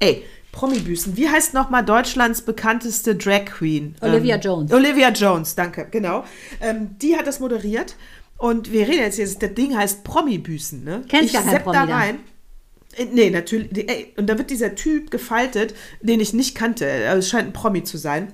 [0.00, 0.24] Ey,
[0.54, 1.16] Promi-Büßen.
[1.16, 3.96] Wie heißt nochmal Deutschlands bekannteste Drag Queen?
[4.00, 4.72] Olivia ähm, Jones.
[4.72, 6.24] Olivia Jones, danke, genau.
[6.60, 7.96] Ähm, die hat das moderiert.
[8.38, 11.02] Und wir reden jetzt, jetzt das Ding heißt Promi-Büßen, ne?
[11.08, 11.84] Kennst ich gar sepp da.
[11.84, 12.20] rein.
[12.96, 13.88] Äh, Nee, natürlich.
[13.88, 16.86] Ey, und da wird dieser Typ gefaltet, den ich nicht kannte.
[17.08, 18.32] Also Es scheint ein Promi zu sein.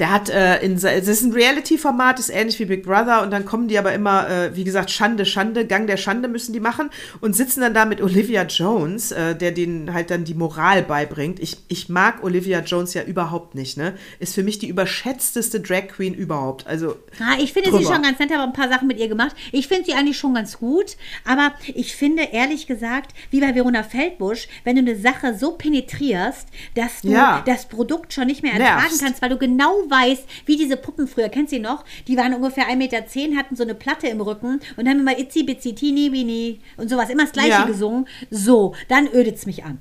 [0.00, 3.44] Der hat äh, in es ist ein Reality-Format, ist ähnlich wie Big Brother und dann
[3.44, 6.90] kommen die aber immer, äh, wie gesagt, Schande, Schande, Gang der Schande müssen die machen
[7.20, 11.38] und sitzen dann da mit Olivia Jones, äh, der denen halt dann die Moral beibringt.
[11.38, 13.94] Ich, ich mag Olivia Jones ja überhaupt nicht, ne?
[14.18, 16.66] Ist für mich die überschätzteste Drag Queen überhaupt.
[16.66, 17.92] Also Ah, ich finde sie drüber.
[17.94, 19.36] schon ganz nett, aber ein paar Sachen mit ihr gemacht.
[19.52, 20.96] Ich finde sie eigentlich schon ganz gut,
[21.26, 26.48] aber ich finde ehrlich gesagt, wie bei Verona Feldbusch, wenn du eine Sache so penetrierst,
[26.74, 27.42] dass du Ja.
[27.44, 29.02] das Produkt schon nicht mehr ertragen Nervst.
[29.02, 31.84] kannst, weil du genau weißt, wie diese Puppen früher, kennst du sie noch?
[32.06, 32.96] Die waren ungefähr 1,10 Meter,
[33.36, 37.10] hatten so eine Platte im Rücken und haben immer Itzi Bitzi Tini Bini und sowas,
[37.10, 37.64] immer das Gleiche Ja.
[37.64, 38.06] gesungen.
[38.30, 39.78] So, dann ödet's mich an.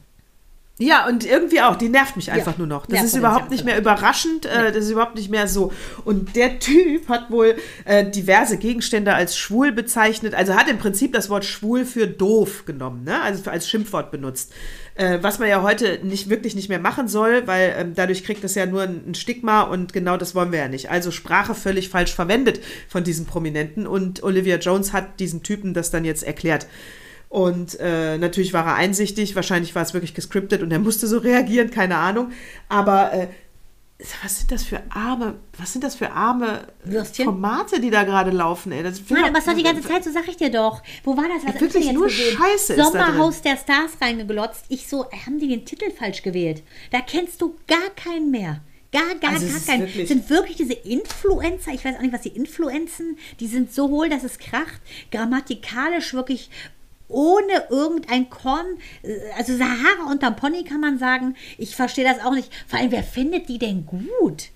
[0.82, 2.86] Ja, und irgendwie auch, die nervt mich einfach nur noch.
[2.86, 5.74] Das ist überhaupt nicht mehr überraschend, äh, das ist überhaupt nicht mehr so.
[6.05, 11.12] Und der Typ hat wohl äh, diverse Gegenstände als schwul bezeichnet, also hat im Prinzip
[11.12, 13.22] das Wort schwul für doof genommen, ne?
[13.22, 14.53] also für- als Schimpfwort benutzt.
[15.00, 18.43] Äh, was man ja heute nicht wirklich nicht mehr machen soll, weil ähm, dadurch kriegt
[18.43, 20.91] das ja nur ein, ein Stigma und genau das wollen wir ja nicht.
[20.91, 25.89] Also Sprache völlig falsch verwendet von diesem Prominenten und Olivia Jones hat diesen Typen das
[25.89, 26.68] dann jetzt erklärt.
[27.30, 31.20] Und äh, natürlich war er einsichtig, wahrscheinlich war es wirklich gescriptet und er musste so
[31.20, 32.34] reagieren, keine Ahnung.
[32.68, 33.28] Aber äh,
[34.24, 37.26] was sind das für arme, was sind das für arme Würstchen?
[37.26, 38.82] Formate, die da gerade laufen, ey?
[38.82, 40.82] Das Nein, aber es war die ganze Zeit, so sag ich dir doch.
[41.04, 41.45] Wo war das?
[41.45, 42.38] Was ich wirklich nur gesehen?
[42.38, 44.64] Scheiße Sommerhaus der Stars reingeglotzt.
[44.70, 46.64] Ich so, äh, haben die den Titel falsch gewählt?
[46.91, 48.62] Da kennst du gar keinen mehr.
[48.91, 49.82] Gar, gar, Also gar keinen.
[49.82, 53.89] wirklich- Sind wirklich diese Influencer, ich weiß auch nicht, was die Influenzen, die sind so
[53.89, 54.82] hohl, dass es kracht.
[55.12, 56.50] Grammatikalisch wirklich
[57.10, 61.36] ohne irgendein Korn, äh, also Sahara unterm Pony kann man sagen.
[61.57, 62.51] Ich verstehe das auch nicht.
[62.68, 64.49] Vor allem, wer findet die denn gut?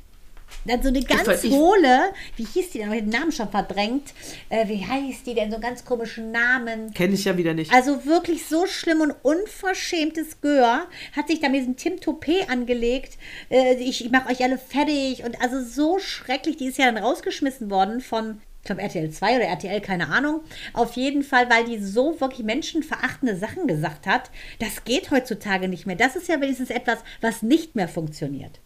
[0.66, 2.92] Dann so eine ganz hohle, wie hieß die denn?
[2.94, 4.14] Ich den Namen schon verdrängt.
[4.50, 5.50] Äh, wie heißt die denn?
[5.50, 6.94] So einen ganz komischen Namen.
[6.94, 7.74] Kenne ich ja wieder nicht.
[7.74, 10.86] Also wirklich so schlimm und unverschämtes Gehör.
[11.16, 13.18] Hat sich da mit diesem Tim Toupet angelegt.
[13.50, 15.26] Äh, ich ich mache euch alle fertig.
[15.26, 16.58] Und also so schrecklich.
[16.58, 20.40] Die ist ja dann rausgeschmissen worden von, ich glaube, RTL 2 oder RTL, keine Ahnung.
[20.72, 24.32] Auf jeden Fall, weil die so wirklich menschenverachtende Sachen gesagt hat.
[24.60, 25.98] Das geht heutzutage nicht mehr.
[25.98, 28.62] Das ist ja wenigstens etwas, was nicht mehr funktioniert.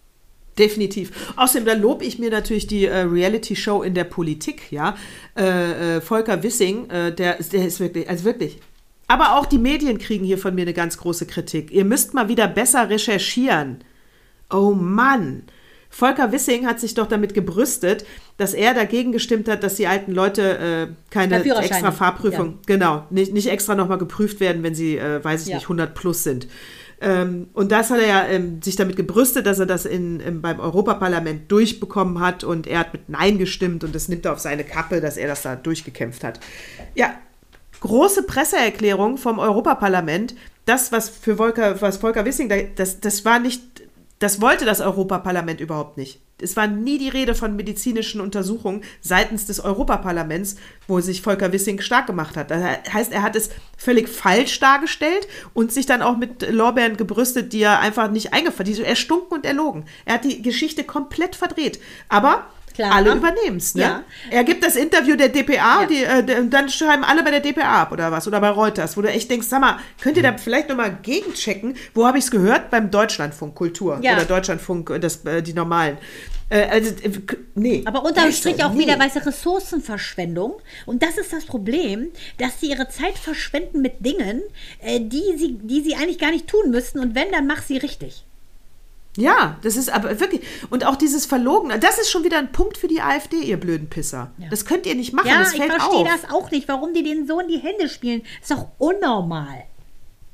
[0.60, 1.34] Definitiv.
[1.36, 4.96] Außerdem, da lobe ich mir natürlich die äh, Reality-Show in der Politik, ja.
[5.36, 8.60] Äh, äh, Volker Wissing, äh, der, der ist wirklich, also wirklich.
[9.08, 11.72] Aber auch die Medien kriegen hier von mir eine ganz große Kritik.
[11.72, 13.80] Ihr müsst mal wieder besser recherchieren.
[14.52, 15.44] Oh Mann.
[15.90, 18.06] Volker Wissing hat sich doch damit gebrüstet,
[18.38, 23.34] dass er dagegen gestimmt hat, dass die alten Leute äh, keine extra Fahrprüfung, genau, nicht,
[23.34, 25.56] nicht extra nochmal geprüft werden, wenn sie, äh, weiß ich Ja.
[25.56, 26.48] nicht, 100 plus sind.
[27.00, 30.42] Ähm, und das hat er ja ähm, sich damit gebrüstet, dass er das in, im,
[30.42, 34.40] beim Europaparlament durchbekommen hat und er hat mit Nein gestimmt und das nimmt er auf
[34.40, 36.40] seine Kappe, dass er das da durchgekämpft hat.
[36.96, 37.14] Ja,
[37.82, 40.36] große Presseerklärung vom Europaparlament.
[40.66, 43.62] Das, was für Volker, was Volker Wissing, da- das, das war nicht,
[44.20, 46.20] das wollte das Europaparlament überhaupt nicht.
[46.40, 50.56] Es war nie die Rede von medizinischen Untersuchungen seitens des Europaparlaments,
[50.88, 52.52] wo sich Volker Wissing stark gemacht hat.
[52.52, 52.64] Das
[52.94, 57.62] heißt, er hat es völlig falsch dargestellt und sich dann auch mit Lorbeeren gebrüstet, die
[57.62, 58.86] er einfach nicht eingefallen hat.
[58.86, 59.86] Er stunken und erlogen.
[60.06, 61.80] Er hat die Geschichte komplett verdreht.
[62.08, 62.46] Aber
[62.78, 62.94] Klar.
[62.94, 63.76] alle übernehmen es.
[63.76, 63.82] Ne?
[63.82, 64.04] Ja.
[64.30, 65.86] Er gibt das Interview der DPA, Ja.
[65.86, 69.02] die, äh, dann schreiben alle bei der DPA ab oder was oder bei Reuters, wo
[69.02, 71.76] du echt denkst, sag mal, könnt ihr da vielleicht nochmal gegenchecken?
[71.96, 72.70] Wo habe ich es gehört?
[72.70, 74.14] Beim Deutschlandfunk Kultur Ja.
[74.14, 75.98] oder Deutschlandfunk, äh, das, äh, die normalen.
[76.50, 77.12] Äh, also, äh,
[77.56, 77.82] nee.
[77.86, 78.84] Aber unterm Strich auch nee.
[78.86, 80.62] wieder, weißt du, Ressourcenverschwendung.
[80.86, 84.44] Und das ist das Problem, dass sie ihre Zeit verschwenden mit Dingen,
[84.82, 87.00] äh, die, sie, die sie eigentlich gar nicht tun müssten.
[87.00, 88.24] Und wenn, dann mach sie richtig.
[89.18, 90.42] Ja, das ist aber wirklich.
[90.70, 93.90] Und auch dieses Verlogen, das ist schon wieder ein Punkt für die AfD, ihr blöden
[93.90, 94.32] Pisser.
[94.50, 96.08] Das könnt ihr nicht machen, Ja, das ich verstehe auf.
[96.22, 98.22] das auch nicht, warum die denen so in die Hände spielen.
[98.42, 99.64] Ist doch unnormal.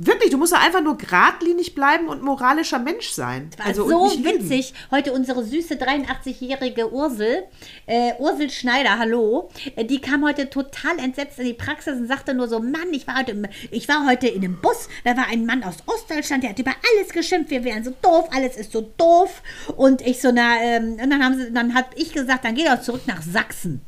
[0.06, 3.50] Wirklich, du musst doch einfach nur geradlinig bleiben und moralischer Mensch sein.
[3.64, 4.74] Also, so witzig.
[4.92, 7.44] Heute unsere süße 83-jährige Ursel,
[7.86, 12.34] äh, Ursel Schneider, hallo, äh, die kam heute total entsetzt in die Praxis und sagte
[12.34, 15.28] nur so, Mann, ich war heute, im, ich war heute in einem Bus, da war
[15.28, 18.72] ein Mann aus Ostdeutschland, der hat über alles geschimpft, wir wären so doof, alles ist
[18.72, 19.42] so doof.
[19.78, 22.66] Und ich so, na, ähm, und dann haben sie, dann hat ich gesagt, dann geh
[22.66, 23.82] doch zurück nach Sachsen.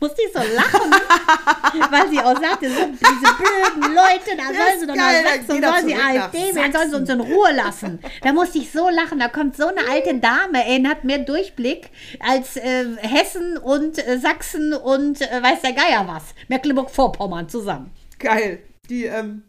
[0.00, 0.90] Musste ich so lachen,
[1.90, 5.62] weil sie auch sagte, so, diese blöden Leute, da sollen sie doch geil, nach Sachsen,
[5.62, 7.98] sollen sie AfD wählen, sollen sie uns in Ruhe lassen.
[8.22, 9.18] Da musste ich so lachen.
[9.18, 14.18] Da kommt so eine alte Dame, ey, hat mehr Durchblick als äh, Hessen und äh,
[14.18, 16.34] Sachsen und äh, weiß der Geier was.
[16.48, 17.90] Mecklenburg-Vorpommern zusammen.
[18.18, 18.62] Geil.
[18.88, 19.42] Die, ähm,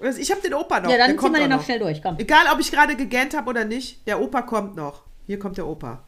[0.00, 0.90] ich habe den Opa noch.
[0.90, 2.18] Ja, dann ziehen kommt wir den noch schnell durch, komm.
[2.18, 5.02] Egal, ob ich gerade gegähnt habe oder nicht, der Opa kommt noch.
[5.26, 6.04] Hier kommt der Opa.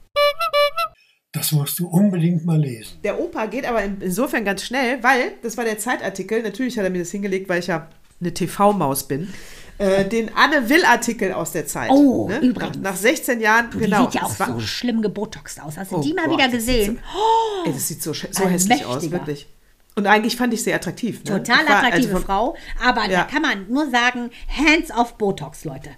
[1.32, 2.98] Das musst du unbedingt mal lesen.
[3.04, 6.84] Der Opa geht aber in- insofern ganz schnell, weil, das war der Zeitartikel, natürlich hat
[6.84, 7.88] er mir das hingelegt, weil ich ja
[8.20, 9.32] eine TV-Maus bin,
[9.78, 11.90] äh, den Anne Will-Artikel aus der Zeit.
[11.90, 12.38] Oh, ne?
[12.40, 12.76] übrigens.
[12.78, 14.04] Nach, nach 16 Jahren, Die genau.
[14.06, 15.78] sieht ja auch so schlimm gebotoxt aus.
[15.78, 16.98] Hast du Oh die mal Gott, wieder das sieht gesehen?
[17.64, 19.12] Ey, das sieht so, so hässlich aus, mächtiger.
[19.18, 19.46] wirklich.
[19.94, 21.22] Und eigentlich fand ich sie attraktiv.
[21.24, 21.42] Ne?
[21.42, 22.56] Total war- attraktive also von- Frau.
[22.84, 23.20] Aber Ja.
[23.20, 25.90] da kann man nur sagen, hands off Botox, Leute.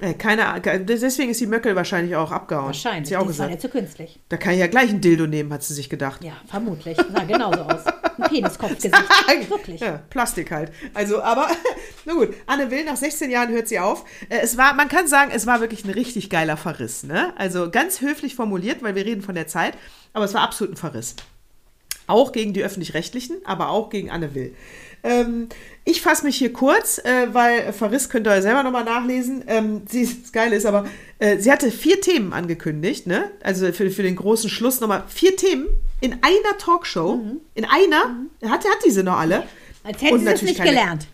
[0.00, 2.66] Äh, keine Ahnung, deswegen ist die Möckel wahrscheinlich auch abgehauen.
[2.66, 3.08] Wahrscheinlich.
[3.08, 3.50] sie auch Die ist ja gesagt.
[3.50, 4.18] nicht zu künstlich.
[4.28, 6.24] Da kann ich ja gleich ein Dildo nehmen, hat sie sich gedacht.
[6.24, 6.96] Ja, vermutlich.
[6.96, 7.86] Sah genauso aus.
[7.86, 8.94] Ein Peniskopfgesicht.
[9.48, 9.80] Wirklich.
[9.80, 10.72] Ja, Plastik halt.
[10.94, 11.46] Also, aber,
[12.06, 14.04] na gut, Anne Will, nach 16 Jahren hört sie auf.
[14.28, 17.32] Äh, Es war, man kann sagen, es war wirklich ein richtig geiler Verriss, ne?
[17.38, 19.74] Also ganz höflich formuliert, weil wir reden von der Zeit,
[20.12, 21.14] aber es war absolut ein Verriss.
[22.08, 24.54] Auch gegen die Öffentlich-Rechtlichen, aber auch gegen Anne Will.
[25.04, 25.48] Ähm,
[25.84, 29.44] ich fasse mich hier kurz, äh, weil Verriss könnt ihr selber nochmal nachlesen.
[29.46, 30.86] Ähm, sie, das Geile ist aber,
[31.18, 33.30] äh, sie hatte vier Themen angekündigt, ne?
[33.42, 35.66] Also für, für den großen Schluss nochmal vier Themen
[36.00, 37.20] in einer Talkshow.
[37.54, 38.16] In einer,
[38.50, 39.44] hat, hat diese noch alle.
[39.82, 41.06] Als hätte Und sie es nicht keine- gelernt.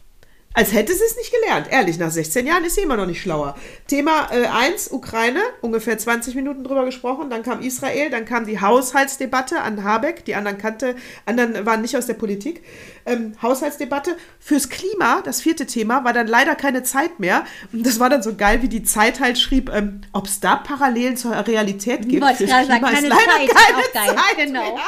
[0.53, 1.69] Als hätte sie es nicht gelernt.
[1.71, 3.55] Ehrlich, nach 16 Jahren ist sie immer noch nicht schlauer.
[3.87, 7.31] Thema 1, Ukraine, ungefähr 20 Minuten drüber gesprochen.
[7.31, 10.25] Dann kam Israel, dann kam die Haushaltsdebatte an Habeck.
[10.25, 12.65] Die anderen kannte, anderen waren nicht aus der Politik.
[13.07, 14.17] Ähm, Haushaltsdebatte.
[14.41, 17.45] Fürs Klima, das vierte Thema, war dann leider keine Zeit mehr.
[17.73, 20.57] Und das war dann so geil, wie die Zeit halt schrieb, ähm, ob es da
[20.57, 22.23] Parallelen zur Realität gibt.
[22.25, 24.17] Wollte ich Fürs gerade sagen, Klima ist keine leider Zeit, keine auch geil.
[24.17, 24.75] Zeit Genau.
[24.75, 24.83] mehr.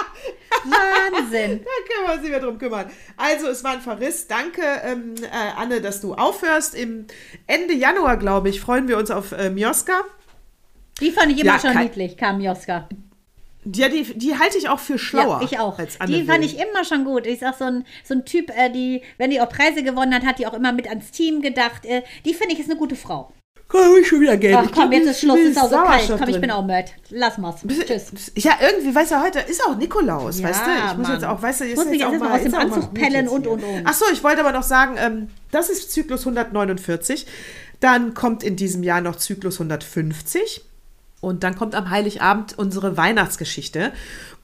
[0.64, 1.60] Wahnsinn.
[1.72, 2.90] Da können wir uns nicht mehr drum kümmern.
[3.16, 4.26] Also, es war ein Verriss.
[4.26, 6.74] Danke, ähm, äh, Anne, dass du aufhörst.
[6.74, 7.06] Im
[7.46, 10.02] Ende Januar, glaube ich, freuen wir uns auf äh, Mioska.
[11.00, 12.88] Die fand ich immer Ja, schon niedlich, kam Joska.
[13.64, 15.40] Ja, die, die halte ich auch für schlauer.
[15.40, 15.78] Ja, ich auch.
[15.78, 17.26] Als Anne Die fand ich immer schon gut.
[17.26, 20.24] Ich sag, so ein, so ein Typ, äh, die, wenn die auch Preise gewonnen hat,
[20.24, 21.84] hat die auch immer mit ans Team gedacht.
[21.84, 23.32] Äh, die finde ich ist eine gute Frau.
[23.72, 24.54] Komm, ich schon wieder Geld.
[24.54, 26.12] Ach komm, jetzt ist Schluss, ist auch so kalt.
[26.18, 26.84] Komm, ich bin auch müde.
[27.08, 27.62] Lass mal's.
[27.66, 28.30] Tschüss.
[28.36, 30.70] Ja, irgendwie, weißt du, heute ist auch Nikolaus, Ja, weißt du?
[30.70, 31.16] Ich muss Mann.
[31.16, 33.12] jetzt auch, weißt du, Ich muss mich jetzt erstmal aus dem auch mal Anzug pellen
[33.24, 33.82] jetzt und, und, und.
[33.84, 37.26] Ach so, ich wollte aber noch sagen, ähm, das ist Zyklus 149.
[37.80, 40.62] Dann kommt in diesem Jahr noch Zyklus 150.
[41.22, 43.92] Und dann kommt am Heiligabend unsere Weihnachtsgeschichte.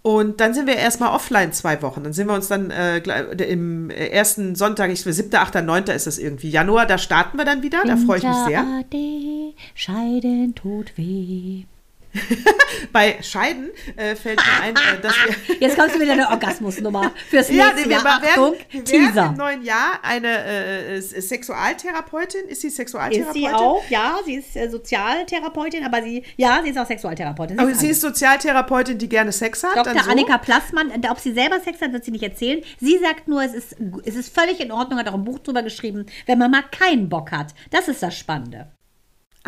[0.02, 2.04] Und dann sind wir erstmal offline zwei Wochen.
[2.04, 5.84] Dann sind wir uns dann äh, gleich- im ersten Sonntag, ich 7., 8., 9.
[5.88, 6.48] ist das irgendwie.
[6.48, 7.82] Januar, da starten wir dann wieder.
[7.84, 8.60] Da freue ich mich sehr.
[8.60, 11.64] Ade, Scheiden tut weh.
[12.92, 15.56] Bei Scheiden äh, fällt mir ein, äh, dass wir.
[15.60, 18.04] Jetzt kommst du wieder eine Orgasmusnummer fürs Ja, nächste wir Jahr.
[18.04, 19.32] werden, Achtung, wir werden im Teaser.
[19.32, 22.46] neuen Jahr eine äh, äh, Sexualtherapeutin.
[22.48, 23.42] Ist sie Ist Sexualtherapeutin?
[23.42, 23.82] sie auch?
[23.90, 27.58] Ja, sie ist äh, Sozialtherapeutin, aber sie, ja, sie ist auch Sexualtherapeutin.
[27.58, 29.76] Aber ist sie ist Sozialtherapeutin, die gerne Sex hat.
[29.76, 30.02] Dr.
[30.02, 30.10] so.
[30.10, 32.62] Annika Plassmann, äh, ob sie selber Sex hat, wird sie nicht erzählen.
[32.80, 35.62] Sie sagt nur, es ist, es ist völlig in Ordnung, hat auch ein Buch drüber
[35.62, 37.48] geschrieben, wenn man mal keinen Bock hat.
[37.70, 38.68] Das ist das Spannende.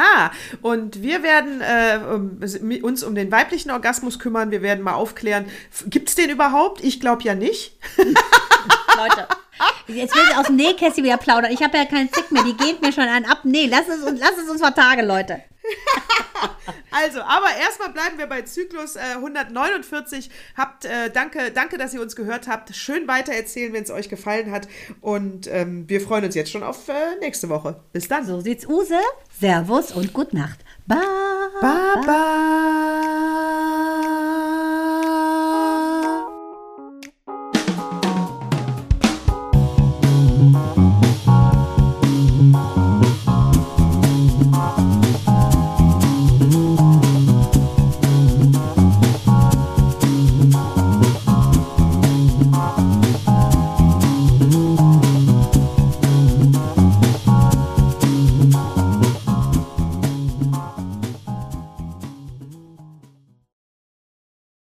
[0.00, 0.30] Ah,
[0.62, 4.50] und wir werden äh, uns um den weiblichen Orgasmus kümmern.
[4.50, 5.44] Wir werden mal aufklären,
[5.86, 6.82] gibt es den überhaupt?
[6.82, 7.76] Ich glaube ja nicht.
[8.96, 9.28] Leute,
[9.88, 11.52] jetzt will sie aus dem Nähkästchen wieder plaudern.
[11.52, 13.40] Ich habe ja keinen Zick mehr, die geht mir schon einen ab.
[13.44, 15.42] Nee, lass es uns, lass es uns vertagen, Leute.
[16.90, 20.28] Also, aber erstmal bleiben wir bei Zyklus äh, 149.
[20.56, 22.74] Habt, äh, danke, danke, dass ihr uns gehört habt.
[22.74, 24.66] Schön weitererzählen, wenn es euch gefallen hat.
[25.00, 27.80] Und ähm, wir freuen uns jetzt schon auf äh, nächste Woche.
[27.92, 28.26] Bis dann.
[28.26, 28.98] So sieht's Use.
[29.38, 30.58] Servus und Gute Nacht.
[30.86, 30.98] Bye.
[31.60, 32.40] Baba.